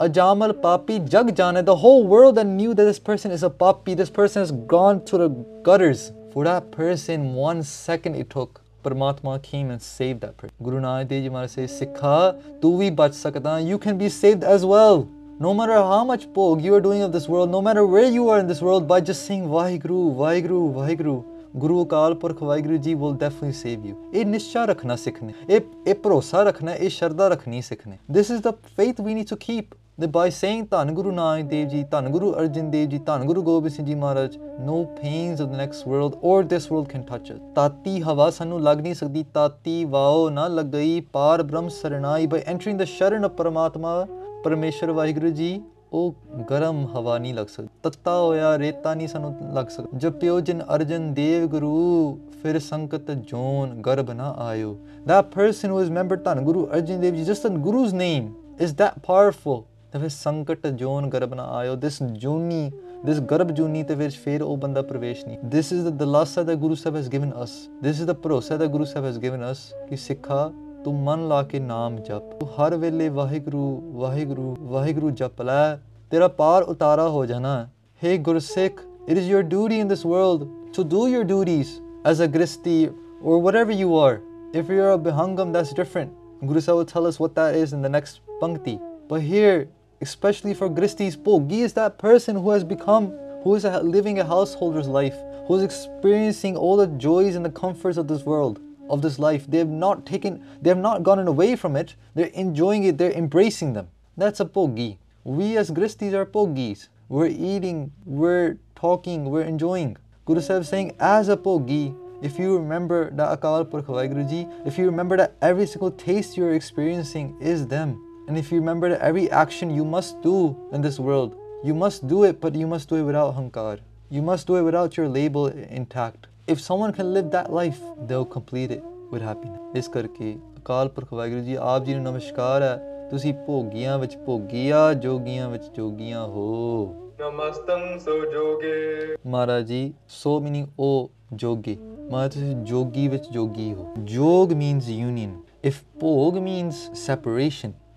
Ajamal 0.00 0.52
papi 0.62 0.98
jug 1.14 1.28
jana 1.38 1.62
the 1.62 1.76
whole 1.76 2.00
world 2.12 2.34
that 2.34 2.46
knew 2.46 2.74
that 2.74 2.86
this 2.90 2.98
person 3.08 3.30
is 3.30 3.44
a 3.48 3.50
papi 3.62 3.94
this 4.00 4.10
person 4.10 4.42
has 4.42 4.50
gone 4.72 5.00
to 5.10 5.20
the 5.22 5.28
gutters 5.68 6.00
for 6.32 6.44
that 6.48 6.72
person 6.72 7.26
one 7.34 7.62
second 7.62 8.16
it 8.22 8.28
took 8.30 8.60
Parmatma 8.83 9.37
came 9.43 9.71
and 9.71 9.79
saved 9.81 10.19
that 10.19 10.33
person 10.41 10.63
Guru 10.63 10.79
Nanak 10.79 11.09
Dev 11.09 11.21
ji 11.23 11.29
Maharaj 11.29 11.49
ਸੇ 11.49 11.67
ਸਿੱਖਾ 11.67 12.31
ਤੂੰ 12.61 12.77
ਵੀ 12.77 12.89
ਬਚ 12.89 13.13
ਸਕਦਾ 13.13 13.59
you 13.59 13.77
can 13.77 13.97
be 13.97 14.09
saved 14.09 14.43
as 14.43 14.63
well 14.63 15.03
No 15.39 15.49
matter 15.53 15.73
how 15.73 16.03
much 16.03 16.23
pog 16.35 16.63
you 16.65 16.73
are 16.73 16.81
doing 16.81 17.03
of 17.03 17.11
this 17.11 17.25
world, 17.29 17.51
no 17.51 17.59
matter 17.61 17.81
where 17.85 18.07
you 18.09 18.27
are 18.27 18.39
in 18.39 18.47
this 18.47 18.59
world, 18.59 18.87
by 18.87 18.97
just 18.99 19.27
saying 19.27 19.43
Vaheguru, 19.47 19.99
Vaheguru, 20.17 20.61
Vaheguru, 20.77 21.17
Guru 21.57 21.83
Akal 21.85 22.13
Purakh 22.13 22.41
Vaheguru 22.43 22.77
ji 22.77 22.93
will 22.93 23.15
definitely 23.15 23.51
save 23.51 23.85
you 23.85 23.95
ਇਹ 24.13 24.25
ਨਿਸ਼ਚਾ 24.25 24.65
ਰੱਖਣਾ 24.65 24.95
ਸਿੱਖਣਾ 24.95 25.31
ਇਹ 25.49 25.59
ਇਹ 25.87 25.95
ਭਰੋਸਾ 25.95 26.43
ਰੱਖਣਾ 26.43 26.73
ਇਹ 26.73 26.89
ਸ਼ਰਧਾ 26.89 27.27
ਰੱਖਣੀ 27.27 27.61
ਸਿੱਖਣੀ 27.61 27.97
this 28.13 28.31
is 28.31 28.41
the 28.41 28.51
faith 28.77 29.01
we 29.01 29.13
need 29.13 29.27
to 29.27 29.35
keep 29.39 29.73
that 29.99 30.11
by 30.11 30.29
saying 30.29 30.67
Dhan 30.67 30.93
Guru 30.93 31.11
Nanak 31.11 31.49
Dev 31.49 31.71
Ji, 31.71 31.83
Dhan 31.83 32.11
Guru 32.11 32.33
Arjan 32.35 32.71
Dev 32.71 32.89
Ji, 32.89 32.99
Dhan 32.99 33.25
Guru 33.25 33.41
Gobind 33.41 33.73
Singh 33.73 33.85
Ji 33.87 33.95
Maharaj, 33.95 34.37
no 34.59 34.85
pains 35.01 35.39
of 35.39 35.49
the 35.49 35.57
next 35.57 35.87
world 35.87 36.19
or 36.21 36.43
this 36.43 36.69
world 36.69 36.87
can 36.87 37.03
touch 37.03 37.31
us. 37.31 37.39
Tati 37.55 38.01
hawa 38.01 38.27
sanu 38.27 38.61
lag 38.61 38.83
nahi 38.83 38.91
sakdi, 38.91 39.25
tati 39.33 39.85
vao 39.85 40.29
na 40.29 40.47
lagai 40.47 41.05
par 41.11 41.39
brahm 41.39 41.69
saranai. 41.69 42.29
By 42.29 42.41
entering 42.41 42.77
the 42.77 42.85
sharan 42.85 43.25
of 43.25 43.35
Paramatma, 43.35 44.07
Parameshwar 44.43 44.93
Vaheguru 44.93 45.33
Ji, 45.35 45.63
ਉਹ 45.93 46.13
ਗਰਮ 46.49 46.83
ਹਵਾ 46.95 47.17
ਨਹੀਂ 47.17 47.33
ਲੱਗ 47.33 47.47
ਸਕਦੀ 47.47 47.67
ਤੱਤਾ 47.83 48.17
ਹੋਇਆ 48.21 48.57
ਰੇਤਾ 48.59 48.93
ਨਹੀਂ 48.93 49.07
ਸਾਨੂੰ 49.07 49.33
ਲੱਗ 49.53 49.67
ਸਕਦਾ 49.75 49.97
ਜਪਿਓ 49.97 50.39
ਜਿਨ 50.39 50.61
ਅਰਜਨ 50.75 51.13
ਦੇਵ 51.13 51.47
ਗੁਰੂ 51.49 52.17
ਫਿਰ 52.41 52.59
ਸੰਕਤ 52.59 53.11
ਜੋਨ 53.11 53.69
ਗਰਭ 53.81 54.11
ਨਾ 54.11 54.33
ਆਇਓ 54.47 54.75
that 55.05 55.29
person 55.37 55.73
who 55.73 55.79
is 55.83 55.93
member 55.99 56.17
tan 56.25 56.43
guru 56.49 56.65
arjan 56.77 56.99
dev 57.05 57.17
ji 57.19 57.23
just 57.29 57.47
on 57.49 57.57
guru's 57.67 57.93
name 58.01 58.27
is 58.65 58.75
that 58.81 58.99
powerful 59.07 59.63
ਤੇ 59.96 59.98
ਫਿਰ 59.98 60.08
ਸੰਕਟ 60.08 60.66
ਜੋਨ 60.66 61.08
ਗਰਭ 61.08 61.34
ਨਾ 61.34 61.44
ਆਇਓ 61.44 61.74
this 61.74 62.12
ਜੂਨੀ 62.12 62.70
this 63.10 63.22
ਗਰਭ 63.22 63.50
ਜੂਨੀ 63.50 63.82
ਤੇ 63.82 63.94
ਵਿੱਚ 63.94 64.16
ਫਿਰ 64.16 64.42
ਉਹ 64.42 64.56
ਬੰਦਾ 64.56 64.82
ਪ੍ਰਵੇਸ਼ 64.82 65.26
ਨਹੀਂ 65.26 65.38
this 65.38 65.72
is 65.76 65.88
the 65.88 65.94
ਦਿਲਾਸਾ 65.98 66.42
that 66.42 66.60
guru 66.64 66.74
Sahib 66.74 66.96
has 66.96 67.10
given 67.14 67.32
us 67.44 67.56
this 67.86 68.02
is 68.02 68.10
the 68.10 68.14
ਭਰੋਸਾ 68.14 68.56
that 68.56 68.70
guru 68.74 68.84
Sahib 68.84 69.06
has 69.06 69.20
given 69.22 69.44
us 69.52 69.88
ਕਿ 69.88 69.96
ਸਿੱਖਾ 69.96 70.50
ਤੂੰ 70.84 70.94
ਮਨ 70.94 71.28
ਲਾ 71.28 71.42
ਕੇ 71.42 71.58
ਨਾਮ 71.58 71.96
ਜਪ 71.96 72.32
ਤੂੰ 72.40 72.48
ਹਰ 72.48 72.76
ਵੇਲੇ 72.76 73.08
ਵਾਹਿਗੁਰੂ 73.08 73.92
ਵਾਹਿਗੁਰੂ 73.94 74.56
ਵਾਹਿਗੁਰੂ 74.60 75.10
ਜਪ 75.10 75.42
ਲੈ 75.42 75.76
ਤੇਰਾ 76.10 76.28
ਪਾਰ 76.28 76.62
ਉਤਾਰਾ 76.62 77.08
ਹੋ 77.08 77.26
ਜਾਣਾ 77.26 77.56
ਹੈ 77.56 77.70
hey 78.06 78.22
ਗੁਰਸਿੱਖ 78.22 78.80
it 79.08 79.14
is 79.14 79.28
your 79.34 79.42
duty 79.52 79.78
in 79.82 79.92
this 79.92 80.04
world 80.14 80.42
to 80.76 80.84
do 80.94 81.04
your 81.12 81.22
duties 81.30 81.70
as 82.10 82.20
a 82.26 82.28
gristi 82.36 82.78
or 83.22 83.38
whatever 83.46 83.78
you 83.82 83.94
are 84.00 84.16
if 84.60 84.72
you're 84.74 84.90
a 84.92 84.98
bihangam 85.06 85.54
that's 85.56 85.72
different 85.80 86.12
guru 86.48 86.62
sahib 86.66 86.80
will 86.80 86.90
tell 86.94 87.08
us 87.10 87.20
what 87.22 87.38
that 87.38 87.58
is 87.62 87.76
in 87.78 87.86
the 87.86 87.92
next 87.96 88.20
pankti 88.42 88.74
but 89.10 89.24
here 89.24 89.56
especially 90.01 90.53
for 90.53 90.69
gristis 90.69 91.15
bogi 91.15 91.63
is 91.63 91.73
that 91.73 91.97
person 91.97 92.35
who 92.35 92.51
has 92.51 92.63
become 92.63 93.11
who 93.43 93.55
is 93.55 93.65
a- 93.65 93.81
living 93.81 94.19
a 94.19 94.25
householder's 94.25 94.87
life 94.87 95.15
who 95.47 95.55
is 95.55 95.63
experiencing 95.63 96.57
all 96.57 96.77
the 96.77 96.87
joys 96.87 97.35
and 97.35 97.45
the 97.45 97.49
comforts 97.49 97.97
of 97.97 98.07
this 98.07 98.23
world 98.23 98.59
of 98.89 99.01
this 99.01 99.19
life. 99.19 99.45
They 99.47 99.57
have 99.57 99.69
not 99.69 100.05
taken, 100.05 100.43
they 100.61 100.69
have 100.69 100.77
not 100.77 101.03
gotten 101.03 101.27
away 101.27 101.55
from 101.55 101.75
it. 101.75 101.95
They're 102.15 102.27
enjoying 102.27 102.83
it, 102.83 102.97
they're 102.97 103.11
embracing 103.11 103.73
them. 103.73 103.89
That's 104.15 104.39
a 104.39 104.45
pogi. 104.45 104.97
We 105.23 105.57
as 105.57 105.71
Gristis 105.71 106.13
are 106.13 106.25
pogis. 106.25 106.87
We're 107.09 107.27
eating, 107.27 107.91
we're 108.05 108.57
talking, 108.75 109.29
we're 109.29 109.43
enjoying. 109.43 109.97
Guru 110.25 110.41
Sahib 110.41 110.65
saying, 110.65 110.95
as 110.99 111.29
a 111.29 111.37
pogi, 111.37 111.95
if 112.21 112.39
you 112.39 112.57
remember 112.57 113.11
that 113.11 113.39
Akal 113.39 113.69
Purkh 113.69 113.85
Vaheguru 113.85 114.27
Ji, 114.27 114.47
if 114.65 114.77
you 114.77 114.85
remember 114.85 115.15
that 115.17 115.35
every 115.41 115.67
single 115.67 115.91
taste 115.91 116.35
you're 116.35 116.53
experiencing 116.53 117.37
is 117.39 117.67
them, 117.67 118.03
and 118.27 118.37
if 118.37 118.51
you 118.51 118.59
remember 118.59 118.89
that 118.89 118.99
every 118.99 119.31
action 119.31 119.69
you 119.69 119.85
must 119.85 120.21
do 120.21 120.55
in 120.73 120.81
this 120.81 120.99
world, 120.99 121.35
you 121.63 121.73
must 121.73 122.07
do 122.07 122.25
it, 122.25 122.41
but 122.41 122.55
you 122.55 122.67
must 122.67 122.89
do 122.89 122.97
it 122.97 123.03
without 123.03 123.35
hankar. 123.35 123.79
You 124.11 124.21
must 124.21 124.47
do 124.47 124.57
it 124.57 124.63
without 124.63 124.97
your 124.97 125.07
label 125.07 125.47
intact. 125.47 126.27
If 126.45 126.59
someone 126.59 126.91
can 126.91 127.13
live 127.13 127.31
that 127.31 127.53
life, 127.53 127.79
they'll 128.05 128.25
complete 128.27 128.71
it 128.71 128.83
with 129.11 129.21
happiness. 129.21 129.61
ਇਸ 129.75 129.87
ਕਰਕੇ 129.87 130.35
ਅਕਾਲ 130.57 130.89
ਪੁਰਖ 130.89 131.13
ਵਾਹਿਗੁਰੂ 131.13 131.41
ਜੀ 131.43 131.55
ਆਪ 131.61 131.85
ਜੀ 131.85 131.93
ਨੂੰ 131.93 132.03
ਨਮਸਕਾਰ 132.03 132.61
ਹੈ 132.61 133.07
ਤੁਸੀਂ 133.11 133.33
ਭੋਗੀਆਂ 133.47 133.97
ਵਿੱਚ 133.99 134.17
ਭੋਗੀਆ 134.25 134.93
ਜੋਗੀਆਂ 134.93 135.49
ਵਿੱਚ 135.49 135.69
ਜੋਗੀਆਂ 135.75 136.27
ਹੋ 136.27 136.93
ਨਮਸਤੰ 137.21 137.99
ਸੋ 137.99 138.19
ਜੋਗੇ 138.31 139.15
ਮਹਾਰਾਜ 139.27 139.65
ਜੀ 139.67 139.93
ਸੋ 140.21 140.39
ਮੀਨਿੰਗ 140.39 140.67
ਓ 140.79 141.09
ਜੋਗੀ 141.33 141.77
ਮਹਾਰਾਜ 142.11 142.33
ਤੁਸੀਂ 142.33 142.55
ਜੋਗੀ 142.65 143.07
ਵਿੱਚ 143.07 143.29
ਜੋਗੀ 143.31 143.73
ਹੋ 143.73 143.93
jog 144.05 144.53
means 144.53 144.89
union 144.89 145.35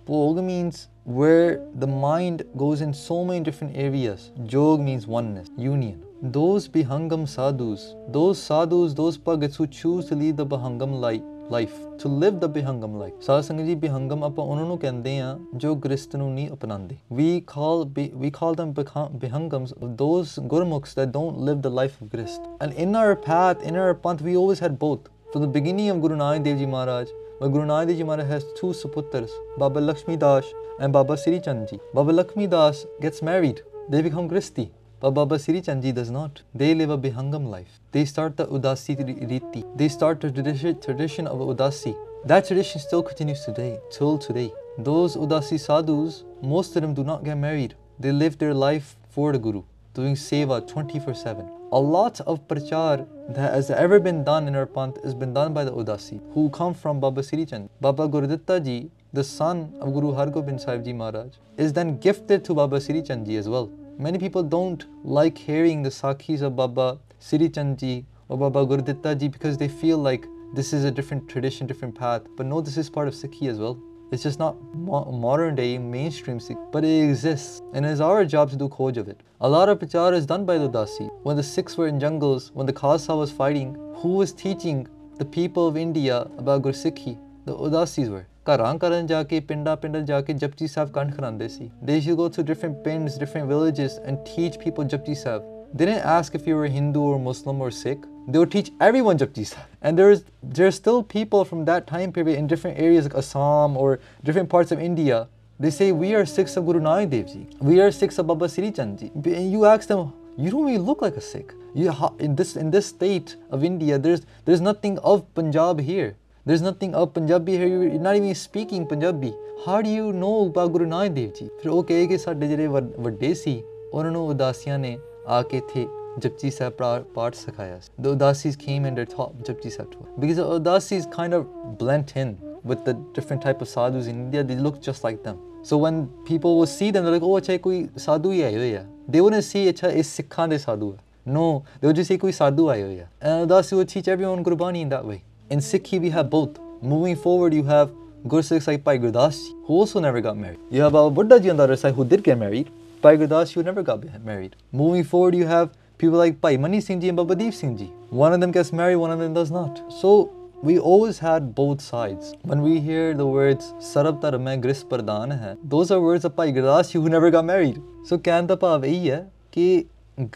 ਭੋਗ 0.08 0.40
means 0.50 0.82
where 1.20 1.52
the 1.84 1.88
mind 2.06 2.44
goes 2.64 2.82
in 2.88 2.92
so 3.04 3.16
many 3.30 3.42
different 3.48 3.76
areas 3.86 4.26
jog 4.56 4.84
means 4.88 5.04
oneness 5.18 5.48
union 5.68 5.98
those 6.38 6.66
bihangam 6.76 7.24
sadhus 7.36 7.82
those 8.18 8.42
sadhus 8.50 8.94
those 9.00 9.18
bhagats 9.30 9.60
who 9.62 9.68
choose 9.80 10.08
to 10.12 10.18
lead 10.22 10.38
the 10.42 10.46
bihangam 10.54 10.94
life 11.06 11.26
life 11.56 11.74
to 12.04 12.12
live 12.24 12.38
the 12.44 12.50
bihangam 12.56 12.94
life 13.02 13.18
ਸਾਧ 13.26 13.42
ਸੰਗਤ 13.48 13.66
ਜੀ 13.66 13.76
bihangam 13.84 14.24
ਆਪਾਂ 14.28 14.46
ਉਹਨਾਂ 14.46 14.66
ਨੂੰ 14.66 14.78
ਕਹਿੰਦੇ 14.84 15.18
ਆ 15.20 15.28
ਜੋ 15.64 15.74
ਗ੍ਰਸਤ 15.84 16.16
ਨੂੰ 16.22 16.32
ਨਹੀਂ 16.34 16.48
ਅਪਣਾਉਂਦੇ 16.54 16.96
we 17.20 17.28
call 17.54 17.84
bi- 17.98 18.10
we 18.24 18.32
call 18.40 18.58
them 18.62 18.72
bikha- 18.80 19.10
bihangams 19.26 19.76
those 20.04 20.34
gurmukhs 20.54 20.96
that 21.02 21.14
don't 21.18 21.44
live 21.50 21.62
the 21.68 21.74
life 21.82 22.00
of 22.06 22.10
grist 22.16 22.50
and 22.66 22.82
in 22.86 22.98
our 23.04 23.14
path 23.28 23.68
in 23.72 23.78
our 23.84 23.94
panth 24.08 24.26
we 24.30 24.36
always 24.44 24.64
had 24.68 24.80
both 24.88 25.12
from 25.34 25.46
the 25.48 25.52
beginning 25.60 25.92
of 25.94 26.02
Guru 26.08 26.18
Nanak 26.24 26.44
Dev 26.50 26.60
Ji 26.64 26.68
Maharaj 26.74 27.14
but 27.41 27.49
Guru 27.49 27.67
Nanak 27.67 27.97
Ji 27.97 28.05
Maharaj 28.05 28.29
has 28.29 28.45
two 28.59 28.75
suputras 28.83 29.31
Baba 29.59 29.81
Lakshmi 29.81 30.17
Das 30.17 30.45
and 30.79 30.93
Baba 30.93 31.17
Sri 31.17 31.41
Chand 31.41 31.69
Ji 31.69 31.81
Baba 31.95 32.13
Lakshmi 32.13 32.47
Das 32.47 32.87
gets 33.01 33.23
married 33.23 33.63
they 33.89 34.03
become 34.03 34.29
gristi 34.29 34.71
but 35.01 35.13
Baba 35.13 35.39
Siri 35.39 35.63
Chandji 35.63 35.95
does 35.95 36.11
not. 36.11 36.43
They 36.55 36.75
live 36.75 36.91
a 36.91 36.99
Bihangam 36.99 37.49
life. 37.49 37.81
They 37.93 38.05
start 38.05 38.37
the 38.37 38.47
Udasi 38.47 38.99
ri- 38.99 39.27
Riti. 39.27 39.65
They 39.77 39.89
start 39.89 40.21
the 40.21 40.31
tradition, 40.31 40.79
tradition 40.81 41.27
of 41.27 41.39
Udasi. 41.39 41.97
That 42.27 42.47
tradition 42.47 42.81
still 42.81 43.03
continues 43.03 43.45
today, 43.45 43.79
till 43.91 44.19
today. 44.19 44.53
Those 44.77 45.17
Udasi 45.17 45.59
sadhus, 45.59 46.25
most 46.43 46.77
of 46.77 46.83
them 46.83 46.93
do 46.93 47.03
not 47.03 47.25
get 47.25 47.39
married. 47.39 47.75
They 47.99 48.13
live 48.13 48.37
their 48.39 48.53
life 48.53 48.97
for 49.09 49.33
the 49.33 49.39
Guru, 49.39 49.63
doing 49.95 50.17
seva 50.17 50.67
24 50.69 51.15
7. 51.15 51.60
A 51.73 51.79
lot 51.79 52.21
of 52.23 52.49
prachar 52.49 53.07
that 53.29 53.55
has 53.55 53.71
ever 53.71 54.01
been 54.01 54.25
done 54.25 54.49
in 54.49 54.57
our 54.57 54.67
panth 54.67 55.01
has 55.05 55.15
been 55.15 55.33
done 55.33 55.55
by 55.55 55.63
the 55.63 55.71
Udasi, 55.71 56.21
who 56.35 56.51
come 56.51 56.75
from 56.75 56.99
Baba 56.99 57.23
Siri 57.23 57.47
Chand. 57.47 57.69
Baba 57.81 58.09
Guruditta 58.09 58.65
ji, 58.65 58.91
the 59.13 59.23
son 59.23 59.73
of 59.81 59.95
Guru 59.95 60.13
Har 60.13 60.27
Hargobind 60.27 60.61
Sahib 60.61 60.85
ji 60.85 60.93
Maharaj, 60.93 61.37
is 61.57 61.73
then 61.73 61.97
gifted 61.99 62.45
to 62.45 62.55
Baba 62.55 62.81
Siri 62.81 63.03
Chand 63.03 63.25
ji 63.25 63.37
as 63.37 63.49
well. 63.49 63.71
Many 63.99 64.19
people 64.19 64.43
don't 64.43 64.85
like 65.05 65.39
hearing 65.39 65.85
the 65.85 65.91
Sakhis 65.91 66.43
of 66.43 66.57
Baba 66.57 66.99
Siri 67.21 67.49
Chand 67.49 67.79
ji 67.79 68.05
or 68.29 68.37
Baba 68.37 68.67
Guruditta 68.67 69.17
ji 69.17 69.29
because 69.29 69.57
they 69.57 69.69
feel 69.69 69.99
like 69.99 70.27
this 70.53 70.73
is 70.73 70.83
a 70.83 70.91
different 70.91 71.29
tradition, 71.29 71.69
different 71.69 71.95
path. 71.95 72.23
But 72.37 72.47
no, 72.47 72.61
this 72.61 72.79
is 72.79 72.91
part 72.91 73.07
of 73.07 73.15
Sikhi 73.15 73.49
as 73.49 73.61
well. 73.61 73.81
It's 74.12 74.24
just 74.24 74.40
not 74.40 74.56
mo- 74.74 75.12
modern 75.12 75.56
day 75.56 75.78
mainstream 75.78 76.40
Sikh, 76.40 76.58
but 76.72 76.86
it 76.86 77.04
exists. 77.04 77.62
And 77.74 77.86
it's 77.86 78.00
our 78.00 78.24
job 78.24 78.52
to 78.52 78.56
do 78.56 78.70
khoj 78.70 78.98
of 78.98 79.08
it. 79.08 79.24
A 79.42 79.50
lot 79.50 79.68
of 79.68 79.80
prachar 79.80 80.14
is 80.14 80.26
done 80.26 80.46
by 80.46 80.58
the 80.58 80.70
Udasi. 80.70 81.10
When 81.24 81.36
the 81.36 81.44
Sikhs 81.44 81.76
were 81.78 81.88
in 81.88 82.00
jungles, 82.00 82.52
when 82.54 82.66
the 82.66 82.74
Khalsa 82.74 83.18
was 83.18 83.32
fighting, 83.32 83.76
who 83.98 84.14
was 84.22 84.32
teaching 84.32 84.88
the 85.18 85.26
people 85.26 85.68
of 85.68 85.76
India 85.78 86.22
about 86.38 86.62
Gursikhi? 86.62 87.18
The 87.46 87.58
Udasis 87.70 88.10
were. 88.10 88.26
ਘਰਾਂ 88.50 88.74
ਘਰਾਂ 88.84 89.02
ਜਾ 89.10 89.22
ਕੇ 89.30 89.40
ਪਿੰਡਾਂ 89.50 89.76
ਪਿੰਡਾਂ 89.84 90.02
ਜਾ 90.02 90.20
ਕੇ 90.22 90.34
ਜਪਜੀ 90.34 90.68
ਸਾਹਿਬ 90.68 90.90
ਕੰਠ 90.94 91.14
ਕਰਾਉਂਦੇ 91.16 91.48
ਸੀ 91.48 91.70
they 91.88 91.96
used 92.00 92.10
to 92.10 92.16
go 92.20 92.28
to 92.36 92.44
different 92.50 92.76
pins 92.88 93.16
different 93.24 93.48
villages 93.52 93.96
and 94.10 94.20
teach 94.32 94.60
people 94.66 94.88
Japji 94.94 95.16
Sahib 95.22 95.44
they 95.80 95.88
didn't 95.90 96.06
ask 96.16 96.36
if 96.40 96.46
you 96.50 96.58
were 96.60 96.68
Hindu 96.76 97.06
or 97.14 97.16
Muslim 97.24 97.64
or 97.68 97.72
Sikh 97.78 98.06
they 98.34 98.40
would 98.42 98.52
teach 98.54 98.70
everyone 98.88 99.20
japji 99.24 99.44
Sahib 99.52 99.74
and 99.88 100.02
there's 100.02 100.22
there's 100.58 100.78
still 100.82 101.02
people 101.16 101.44
from 101.50 101.64
that 101.70 101.88
time 101.94 102.14
period 102.18 102.38
in 102.42 102.48
different 102.54 102.80
areas 102.86 103.08
like 103.08 103.18
Assam 103.24 103.76
or 103.84 103.90
different 104.30 104.50
parts 104.54 104.76
of 104.76 104.80
India 104.90 105.20
they 105.60 105.72
say 105.76 105.88
we 106.04 106.08
are 106.20 106.24
Sikhs 106.32 106.56
of 106.62 106.66
Guru 106.70 106.82
Nanak 106.88 107.12
Dev 107.12 107.28
Ji 107.34 107.42
we 107.72 107.76
are 107.84 107.92
Sikhs 108.00 108.18
of 108.24 108.28
Baba 108.32 108.50
Siri 108.56 108.72
Chand 108.80 109.04
Ji 109.04 109.12
and 109.42 109.52
you 109.56 109.62
ask 109.74 109.92
them 109.94 110.02
you 110.44 110.50
don't 110.56 110.66
really 110.70 110.84
look 110.90 111.04
like 111.08 111.20
a 111.22 111.26
Sikh 111.28 111.54
you 111.82 111.94
ho- 112.00 112.14
in 112.28 112.34
this 112.42 112.56
in 112.64 112.72
this 112.78 112.90
state 112.96 113.36
of 113.58 113.64
India 113.72 114.00
there's 114.08 114.24
there's 114.48 114.64
nothing 114.70 114.98
of 115.14 115.22
Punjab 115.40 115.84
here 115.92 116.10
there's 116.50 116.64
nothing 116.66 116.92
of 116.98 117.06
Punjabi 117.14 117.54
here. 117.60 117.68
You're 117.68 118.02
not 118.08 118.16
even 118.18 118.36
speaking 118.42 118.84
Punjabi. 118.90 119.30
How 119.64 119.78
do 119.86 119.94
you 119.94 120.12
know 120.24 120.34
about 120.50 120.74
Guru 120.76 120.86
Nanak 120.92 121.16
Dev 121.16 121.32
Ji? 121.38 121.48
ਫਿਰ 121.62 121.70
ਉਹ 121.72 121.84
ਕਹੇ 121.84 122.06
ਕਿ 122.08 122.18
ਸਾਡੇ 122.26 122.48
ਜਿਹੜੇ 122.48 122.68
ਵੱਡ- 122.76 122.92
ਵੱਡੇ 123.06 123.34
ਸੀ 123.34 123.62
ਉਹਨਾਂ 123.94 124.12
ਨੂੰ 124.12 124.28
ਉਦਾਸੀਆਂ 124.28 124.78
ਨੇ 124.80 124.98
ਆ 125.28 125.42
ਕੇ 125.52 125.58
ਇੱਥੇ 125.58 125.86
Japjisa 126.21 126.71
Part 126.77 127.35
Sakaya. 127.35 127.89
The 127.99 128.17
Udasis 128.17 128.59
came 128.59 128.85
and 128.85 128.97
they 128.97 129.05
taught 129.05 129.37
Japjisa 129.43 129.91
to 129.91 129.99
us. 129.99 130.09
Because 130.19 130.37
the 130.37 130.45
Udasis 130.45 131.11
kind 131.11 131.35
of 131.35 131.79
blent 131.79 132.17
in 132.17 132.39
with 132.63 132.85
the 132.85 132.95
different 133.15 133.43
type 133.43 133.61
of 133.63 133.69
sadhus 133.69 134.07
in 134.07 134.17
India, 134.17 134.45
they 134.45 134.57
look 134.57 134.83
just 134.83 135.05
like 135.05 135.23
them. 135.23 135.39
So 135.63 135.77
when 135.77 136.09
people 136.25 136.59
will 136.59 136.67
see 136.67 136.91
them, 136.91 137.05
they're 137.05 137.13
like, 137.13 137.23
oh, 137.23 137.41
achha, 137.41 137.61
koi 137.61 137.89
sadhu 137.97 138.33
Yeah, 138.33 138.49
yeah. 138.49 138.85
They 139.09 139.21
wouldn't 139.21 139.45
see, 139.45 139.71
achha, 139.73 139.95
is 139.95 140.09
Sikhan 140.09 140.51
de 140.51 140.59
sadhu 140.59 140.93
hai. 140.93 140.99
No, 141.27 141.65
they 141.81 141.87
would 141.87 141.97
just 141.97 142.09
say, 142.09 142.19
koi 142.19 142.31
sadhu 142.31 142.69
Yeah, 142.69 142.87
yeah. 142.89 143.05
And 143.21 143.49
Udasi 143.49 143.77
would 143.77 143.89
teach 143.89 144.09
everyone 144.09 144.45
Gurbani 144.45 144.83
in 144.83 144.89
that 144.91 145.05
way. 145.05 145.23
In 145.51 145.59
Sikhi, 145.59 146.01
we 146.01 146.11
have 146.11 146.31
both. 146.31 146.59
Moving 146.83 147.17
forward, 147.17 147.53
you 147.53 147.65
have 147.65 147.91
Gursikh 148.27 148.63
Sai 148.63 148.77
Pai 148.77 148.99
who 148.99 149.75
also 149.75 149.99
never 150.01 150.21
got 150.21 150.37
married. 150.37 150.59
You 150.71 150.83
have 150.83 150.93
Baba 150.93 151.11
Buddha 151.11 151.41
Ji 151.41 151.51
on 151.51 151.57
the 151.57 151.63
other 151.63 151.77
side, 151.77 151.95
who 151.95 152.05
did 152.05 152.23
get 152.23 152.39
married. 152.39 152.71
Pai 153.03 153.17
Gurdas, 153.17 153.53
who 153.53 153.63
never 153.63 153.83
got 153.83 154.03
married. 154.25 154.57
Moving 154.73 155.05
forward, 155.05 155.35
you 155.35 155.47
have 155.47 155.71
people 156.01 156.19
like 156.19 156.41
Bhai 156.41 156.57
Mani 156.57 156.81
Singh 156.81 157.01
Ji 157.01 157.09
and 157.09 157.17
Baba 157.17 157.35
Deep 157.37 157.53
Singh 157.53 157.77
Ji. 157.77 157.93
One 158.11 158.33
of 158.33 158.41
them 158.41 158.53
gets 158.53 158.73
married, 158.73 158.97
one 158.97 159.11
of 159.11 159.19
them 159.19 159.35
does 159.35 159.51
not. 159.51 159.81
So, 159.93 160.33
we 160.63 160.79
always 160.79 161.19
had 161.19 161.55
both 161.55 161.83
sides. 161.83 162.35
When 162.43 162.63
we 162.63 162.81
hear 162.81 163.13
the 163.15 163.27
words 163.27 163.69
Sarab 163.91 164.21
ਧਰਮ 164.23 164.49
ਹੈ 164.49 164.57
ਗ੍ਰਿਸ 164.65 164.85
ਪ੍ਰਦਾਨ 164.91 165.33
ਹੈ 165.33 165.55
those 165.75 165.93
are 165.95 166.01
words 166.07 166.27
of 166.29 166.35
Bhai 166.37 166.53
Gurdas 166.53 166.93
ji 166.93 166.99
who 166.99 167.13
never 167.15 167.31
got 167.37 167.47
married. 167.51 167.79
So 168.11 168.19
ਕਹਿਣ 168.25 168.47
ਦਾ 168.47 168.57
ਭਾਵ 168.65 168.85
ਇਹ 168.85 169.11
ਹੈ 169.11 169.27
ਕਿ 169.53 169.85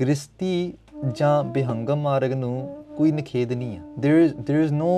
ਗ੍ਰਿਸਤੀ 0.01 0.73
ਜਾਂ 1.17 1.43
ਬਿਹੰਗਮ 1.45 2.03
ਮਾਰਗ 2.03 2.33
ਨੂੰ 2.33 2.57
ਕੋਈ 2.97 3.13
ਨਿਖੇਧ 3.13 3.53
ਨਹੀਂ 3.53 3.77
ਹੈ 3.77 3.83
there 4.07 4.21
is 4.25 4.35
there 4.51 4.65
is 4.67 4.73
no 4.81 4.95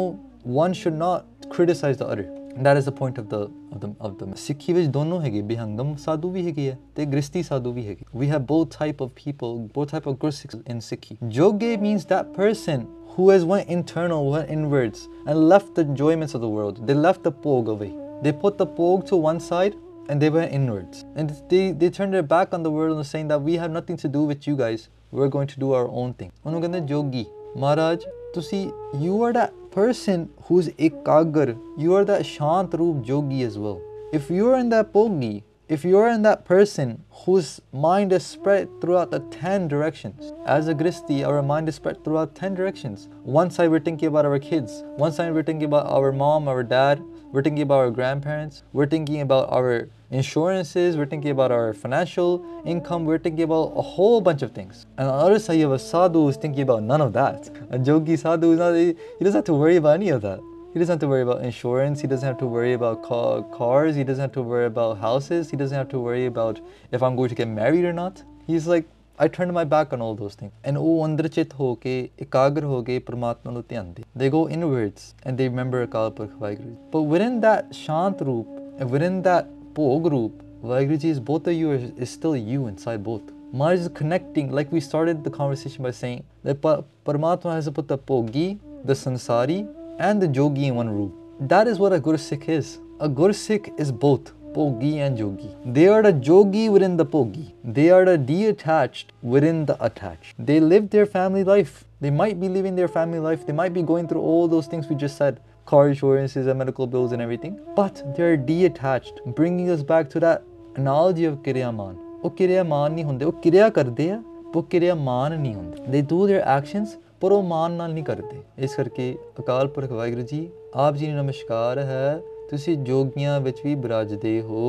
one 0.62 0.78
should 0.80 0.98
not 1.02 1.50
criticize 1.56 2.02
the 2.02 2.10
other 2.14 2.26
that 2.57 2.77
is 2.77 2.85
the 2.85 2.91
point 2.91 3.17
of 3.17 3.29
the 3.29 3.41
of 3.73 3.79
the 3.81 3.89
of 4.07 4.17
the 4.19 4.25
ਸਿੱਖੀ 4.45 4.73
ਵਿੱਚ 4.73 4.87
ਦੋਨੋਂ 4.97 5.21
ਹੈਗੇ 5.21 5.41
ਬਿਹੰਗਮ 5.51 5.95
ਸਾਧੂ 6.05 6.29
ਵੀ 6.31 6.45
ਹੈਗੇ 6.47 6.69
ਆ 6.71 6.75
ਤੇ 6.95 7.05
ਗ੍ਰਿਸਤੀ 7.11 7.43
ਸਾਧੂ 7.43 7.71
ਵੀ 7.73 7.85
ਹੈਗੇ 7.87 8.05
we 8.21 8.29
have 8.31 8.45
both 8.53 8.69
type 8.77 9.03
of 9.05 9.13
people 9.21 9.53
both 9.77 9.93
type 9.95 10.09
of 10.11 10.17
gursikhs 10.23 10.57
in 10.73 10.81
sikhi 10.87 11.17
joge 11.37 11.69
means 11.85 12.07
that 12.11 12.33
person 12.39 12.83
who 13.13 13.29
has 13.33 13.45
went 13.51 13.71
internal 13.77 14.27
went 14.33 14.51
inwards 14.57 15.05
and 15.27 15.45
left 15.53 15.71
the 15.79 15.85
enjoyments 15.91 16.37
of 16.39 16.43
the 16.47 16.51
world 16.57 16.83
they 16.89 16.97
left 17.07 17.23
the 17.29 17.33
pog 17.45 17.71
away 17.75 17.91
they 18.25 18.33
put 18.43 18.59
the 18.63 18.69
pog 18.79 19.05
to 19.11 19.21
one 19.29 19.41
side 19.47 19.77
and 20.09 20.21
they 20.25 20.29
went 20.37 20.53
inwards 20.59 21.03
and 21.15 21.33
they 21.53 21.63
they 21.83 21.89
turned 21.99 22.13
their 22.17 22.27
back 22.35 22.57
on 22.59 22.67
the 22.67 22.73
world 22.77 22.97
and 23.01 23.07
saying 23.13 23.27
that 23.33 23.41
we 23.49 23.57
have 23.63 23.71
nothing 23.79 23.97
to 24.03 24.11
do 24.17 24.23
with 24.31 24.47
you 24.51 24.55
guys 24.63 24.87
we're 25.19 25.31
going 25.37 25.49
to 25.55 25.59
do 25.65 25.73
our 25.79 25.87
own 26.03 26.13
thing 26.21 26.31
ਉਹਨੂੰ 26.45 26.61
ਕਹਿੰਦੇ 26.61 26.79
ਜੋਗੀ 26.93 27.25
ਮਹਾਰਾਜ 27.57 28.05
ਤੁਸੀਂ 28.35 28.61
you 29.05 29.15
are 29.27 29.33
that 29.39 29.57
person 29.76 30.30
who's 30.44 30.68
ekagar 30.86 31.48
you 31.76 31.94
are 31.94 32.04
that 32.10 32.24
shant 32.24 32.72
roop 32.80 33.04
jogi 33.08 33.42
as 33.42 33.58
well. 33.58 33.82
If 34.10 34.30
you 34.30 34.48
are 34.50 34.58
in 34.58 34.70
that 34.70 34.90
pogi 34.94 35.42
if 35.68 35.84
you 35.84 35.98
are 35.98 36.08
in 36.08 36.22
that 36.22 36.46
person 36.46 37.02
whose 37.24 37.60
mind 37.72 38.12
is 38.18 38.24
spread 38.24 38.70
throughout 38.80 39.10
the 39.10 39.18
10 39.18 39.68
directions 39.68 40.32
as 40.46 40.68
a 40.68 40.74
gristi 40.74 41.18
our 41.26 41.42
mind 41.42 41.68
is 41.68 41.74
spread 41.74 42.02
throughout 42.02 42.34
10 42.34 42.54
directions. 42.54 43.08
One 43.22 43.50
side 43.50 43.70
we're 43.70 43.80
thinking 43.80 44.08
about 44.08 44.24
our 44.24 44.38
kids 44.38 44.82
one 45.04 45.12
side 45.12 45.34
we're 45.34 45.42
thinking 45.50 45.68
about 45.72 45.86
our 45.98 46.10
mom 46.10 46.48
our 46.48 46.62
dad 46.62 47.02
we're 47.32 47.42
thinking 47.42 47.62
about 47.62 47.78
our 47.78 47.90
grandparents 47.90 48.62
we're 48.72 48.86
thinking 48.86 49.20
about 49.20 49.50
our 49.52 49.88
insurances 50.10 50.96
we're 50.96 51.06
thinking 51.06 51.30
about 51.30 51.50
our 51.50 51.72
financial 51.72 52.44
income 52.64 53.04
we're 53.04 53.18
thinking 53.18 53.44
about 53.44 53.72
a 53.76 53.82
whole 53.82 54.20
bunch 54.20 54.42
of 54.42 54.52
things 54.52 54.86
and 54.98 55.08
on 55.08 55.18
the 55.18 55.24
other 55.24 55.38
side 55.38 55.54
you 55.54 55.62
have 55.62 55.72
a 55.72 55.78
sadhu 55.78 56.24
who's 56.26 56.36
thinking 56.36 56.62
about 56.62 56.82
none 56.82 57.00
of 57.00 57.12
that 57.12 57.48
a 57.70 57.78
jogi 57.78 58.16
sadhu 58.16 58.52
is 58.52 58.58
not 58.58 58.74
he 58.74 58.94
doesn't 59.24 59.38
have 59.38 59.44
to 59.44 59.54
worry 59.54 59.76
about 59.76 59.94
any 59.94 60.10
of 60.10 60.22
that 60.22 60.40
he 60.76 60.78
doesn't 60.78 60.92
have 60.92 61.00
to 61.00 61.08
worry 61.08 61.22
about 61.22 61.42
insurance. 61.42 62.02
He 62.02 62.06
doesn't 62.06 62.28
have 62.28 62.36
to 62.36 62.46
worry 62.46 62.74
about 62.74 63.02
ca- 63.02 63.40
cars. 63.44 63.96
He 63.96 64.04
doesn't 64.04 64.20
have 64.20 64.32
to 64.32 64.42
worry 64.42 64.66
about 64.66 64.98
houses. 64.98 65.50
He 65.50 65.56
doesn't 65.56 65.74
have 65.74 65.88
to 65.88 65.98
worry 65.98 66.26
about 66.26 66.60
if 66.92 67.02
I'm 67.02 67.16
going 67.16 67.30
to 67.30 67.34
get 67.34 67.48
married 67.48 67.86
or 67.86 67.94
not. 67.94 68.22
He's 68.46 68.66
like, 68.66 68.86
I 69.23 69.27
turned 69.27 69.53
my 69.53 69.63
back 69.71 69.91
on 69.95 70.01
all 70.01 70.15
those 70.19 70.35
things. 70.37 70.51
And 70.69 70.77
ਉਹ 70.77 71.05
ਅੰਦਰ 71.05 71.27
ਚਿਤ 71.27 71.53
ਹੋ 71.59 71.73
ਕੇ 71.81 72.09
ਇਕਾਗਰ 72.21 72.63
ਹੋ 72.65 72.81
ਕੇ 72.83 72.99
ਪ੍ਰਮਾਤਮਾ 72.99 73.51
ਨੂੰ 73.51 73.63
ਧਿਆਨ 73.69 73.93
ਦੇ 73.93 74.03
They 74.21 74.31
go 74.35 74.41
inwards 74.57 75.03
and 75.25 75.41
they 75.41 75.49
remember 75.51 75.83
Akal 75.83 76.09
Purakh 76.09 76.31
Waheguru 76.39 76.69
ji. 76.69 76.75
But 76.93 77.11
within 77.13 77.37
that 77.43 77.71
ਸ਼ਾਂਤ 77.81 78.21
ਰੂਪ 78.21 78.81
and 78.81 78.95
within 78.95 79.21
that 79.27 79.51
ਭੋਗ 79.75 80.07
ਰੂਪ 80.13 80.65
ਵਾਹਿਗੁਰੂ 80.65 80.97
ਜੀ 81.03 81.13
is 81.13 81.21
both 81.29 81.51
of 81.51 81.59
you 81.59 81.77
is, 81.77 81.85
is 82.05 82.15
still 82.17 82.35
you 82.53 82.65
inside 82.71 83.03
both. 83.03 83.29
Maharaj 83.53 83.81
is 83.81 83.89
connecting, 83.89 84.51
like 84.57 84.69
we 84.71 84.79
started 84.79 85.23
the 85.23 85.31
conversation 85.37 85.83
by 85.83 85.91
saying 85.91 86.19
that 86.43 86.61
Pa- 86.65 86.83
Paramatma 87.05 87.55
has 87.55 87.69
put 87.69 87.87
the 87.89 87.97
Pogi, 87.97 88.59
the 88.85 88.93
Sansari, 88.93 89.57
and 89.99 90.21
the 90.21 90.29
Jogi 90.37 90.67
in 90.67 90.75
one 90.75 90.89
room. 90.89 91.09
That 91.53 91.67
is 91.67 91.77
what 91.77 91.91
a 91.91 91.99
Gursikh 91.99 92.47
is. 92.47 92.79
A 93.01 93.09
Gursikh 93.09 93.67
is 93.77 93.91
both 93.91 94.31
Pogi 94.55 94.97
and 94.97 95.17
Jogi. 95.17 95.49
They 95.65 95.87
are 95.87 96.01
the 96.01 96.11
Jogi 96.11 96.69
within 96.69 96.97
the 96.97 97.05
Pogi. 97.05 97.53
They 97.63 97.89
are 97.89 98.03
the 98.03 98.17
detached 98.17 99.13
within 99.23 99.65
the 99.65 99.77
attached. 99.83 100.35
They 100.37 100.59
live 100.59 100.89
their 100.89 101.05
family 101.05 101.43
life. 101.43 101.85
They 102.01 102.11
might 102.11 102.39
be 102.39 102.49
living 102.49 102.75
their 102.75 102.87
family 102.89 103.19
life. 103.19 103.45
They 103.45 103.53
might 103.53 103.73
be 103.73 103.81
going 103.83 104.07
through 104.07 104.21
all 104.21 104.47
those 104.47 104.67
things 104.67 104.89
we 104.89 104.95
just 104.95 105.17
said 105.17 105.39
car 105.65 105.87
insurances 105.89 106.47
and 106.47 106.59
medical 106.59 106.87
bills 106.87 107.11
and 107.11 107.21
everything. 107.21 107.59
But 107.75 108.03
they're 108.15 108.37
detached, 108.37 109.21
bringing 109.35 109.69
us 109.69 109.83
back 109.83 110.09
to 110.11 110.19
that 110.21 110.43
analogy 110.77 111.25
of 111.25 111.37
Kiryaman. 111.43 111.95
ਉਹ 112.23 112.29
ਕਿਰਿਆਮਾਨ 112.29 112.91
ਨਹੀਂ 112.93 113.03
ਹੁੰਦੇ 113.05 113.25
ਉਹ 113.25 113.31
ਕਿਰਿਆ 113.43 113.69
ਕਰਦੇ 113.75 114.09
ਆ 114.11 114.21
ਉਹ 114.55 114.63
ਕਿਰਿਆਮਾਨ 114.71 115.39
ਨਹੀਂ 115.39 115.53
ਹੁੰਦੇ 115.55 115.91
ਦੇ 115.91 116.01
ਡੂ 116.09 116.27
देयर 116.27 116.41
ਐਕਸ਼ਨਸ 116.57 116.97
ਪਰ 117.21 117.31
ਉਹ 117.31 117.43
ਮਾਨ 117.43 117.71
ਨਾਲ 117.71 117.93
ਨਹੀਂ 117.93 118.03
ਕਰਦੇ 118.03 118.41
ਇਸ 118.65 118.75
ਕਰਕੇ 118.75 119.15
ਅਕਾਲ 119.39 119.67
ਪੁਰਖ 119.67 119.91
ਵਾਹਿਗੁਰੂ 119.91 120.21
ਜੀ 120.31 120.47
ਆਪ 120.83 120.95
ਜੀ 120.95 121.07
ਨੂੰ 121.07 121.23
ਨਮਸਕਾਰ 121.23 121.79
ਹੈ 121.79 122.19
ਤੁਸੀਂ 122.50 122.76
ਜੋਗੀਆਂ 122.86 123.40
ਵਿੱਚ 123.40 123.60
ਵੀ 123.64 123.74
ਬਿਰਾਜਦੇ 123.74 124.40
ਹੋ 124.42 124.64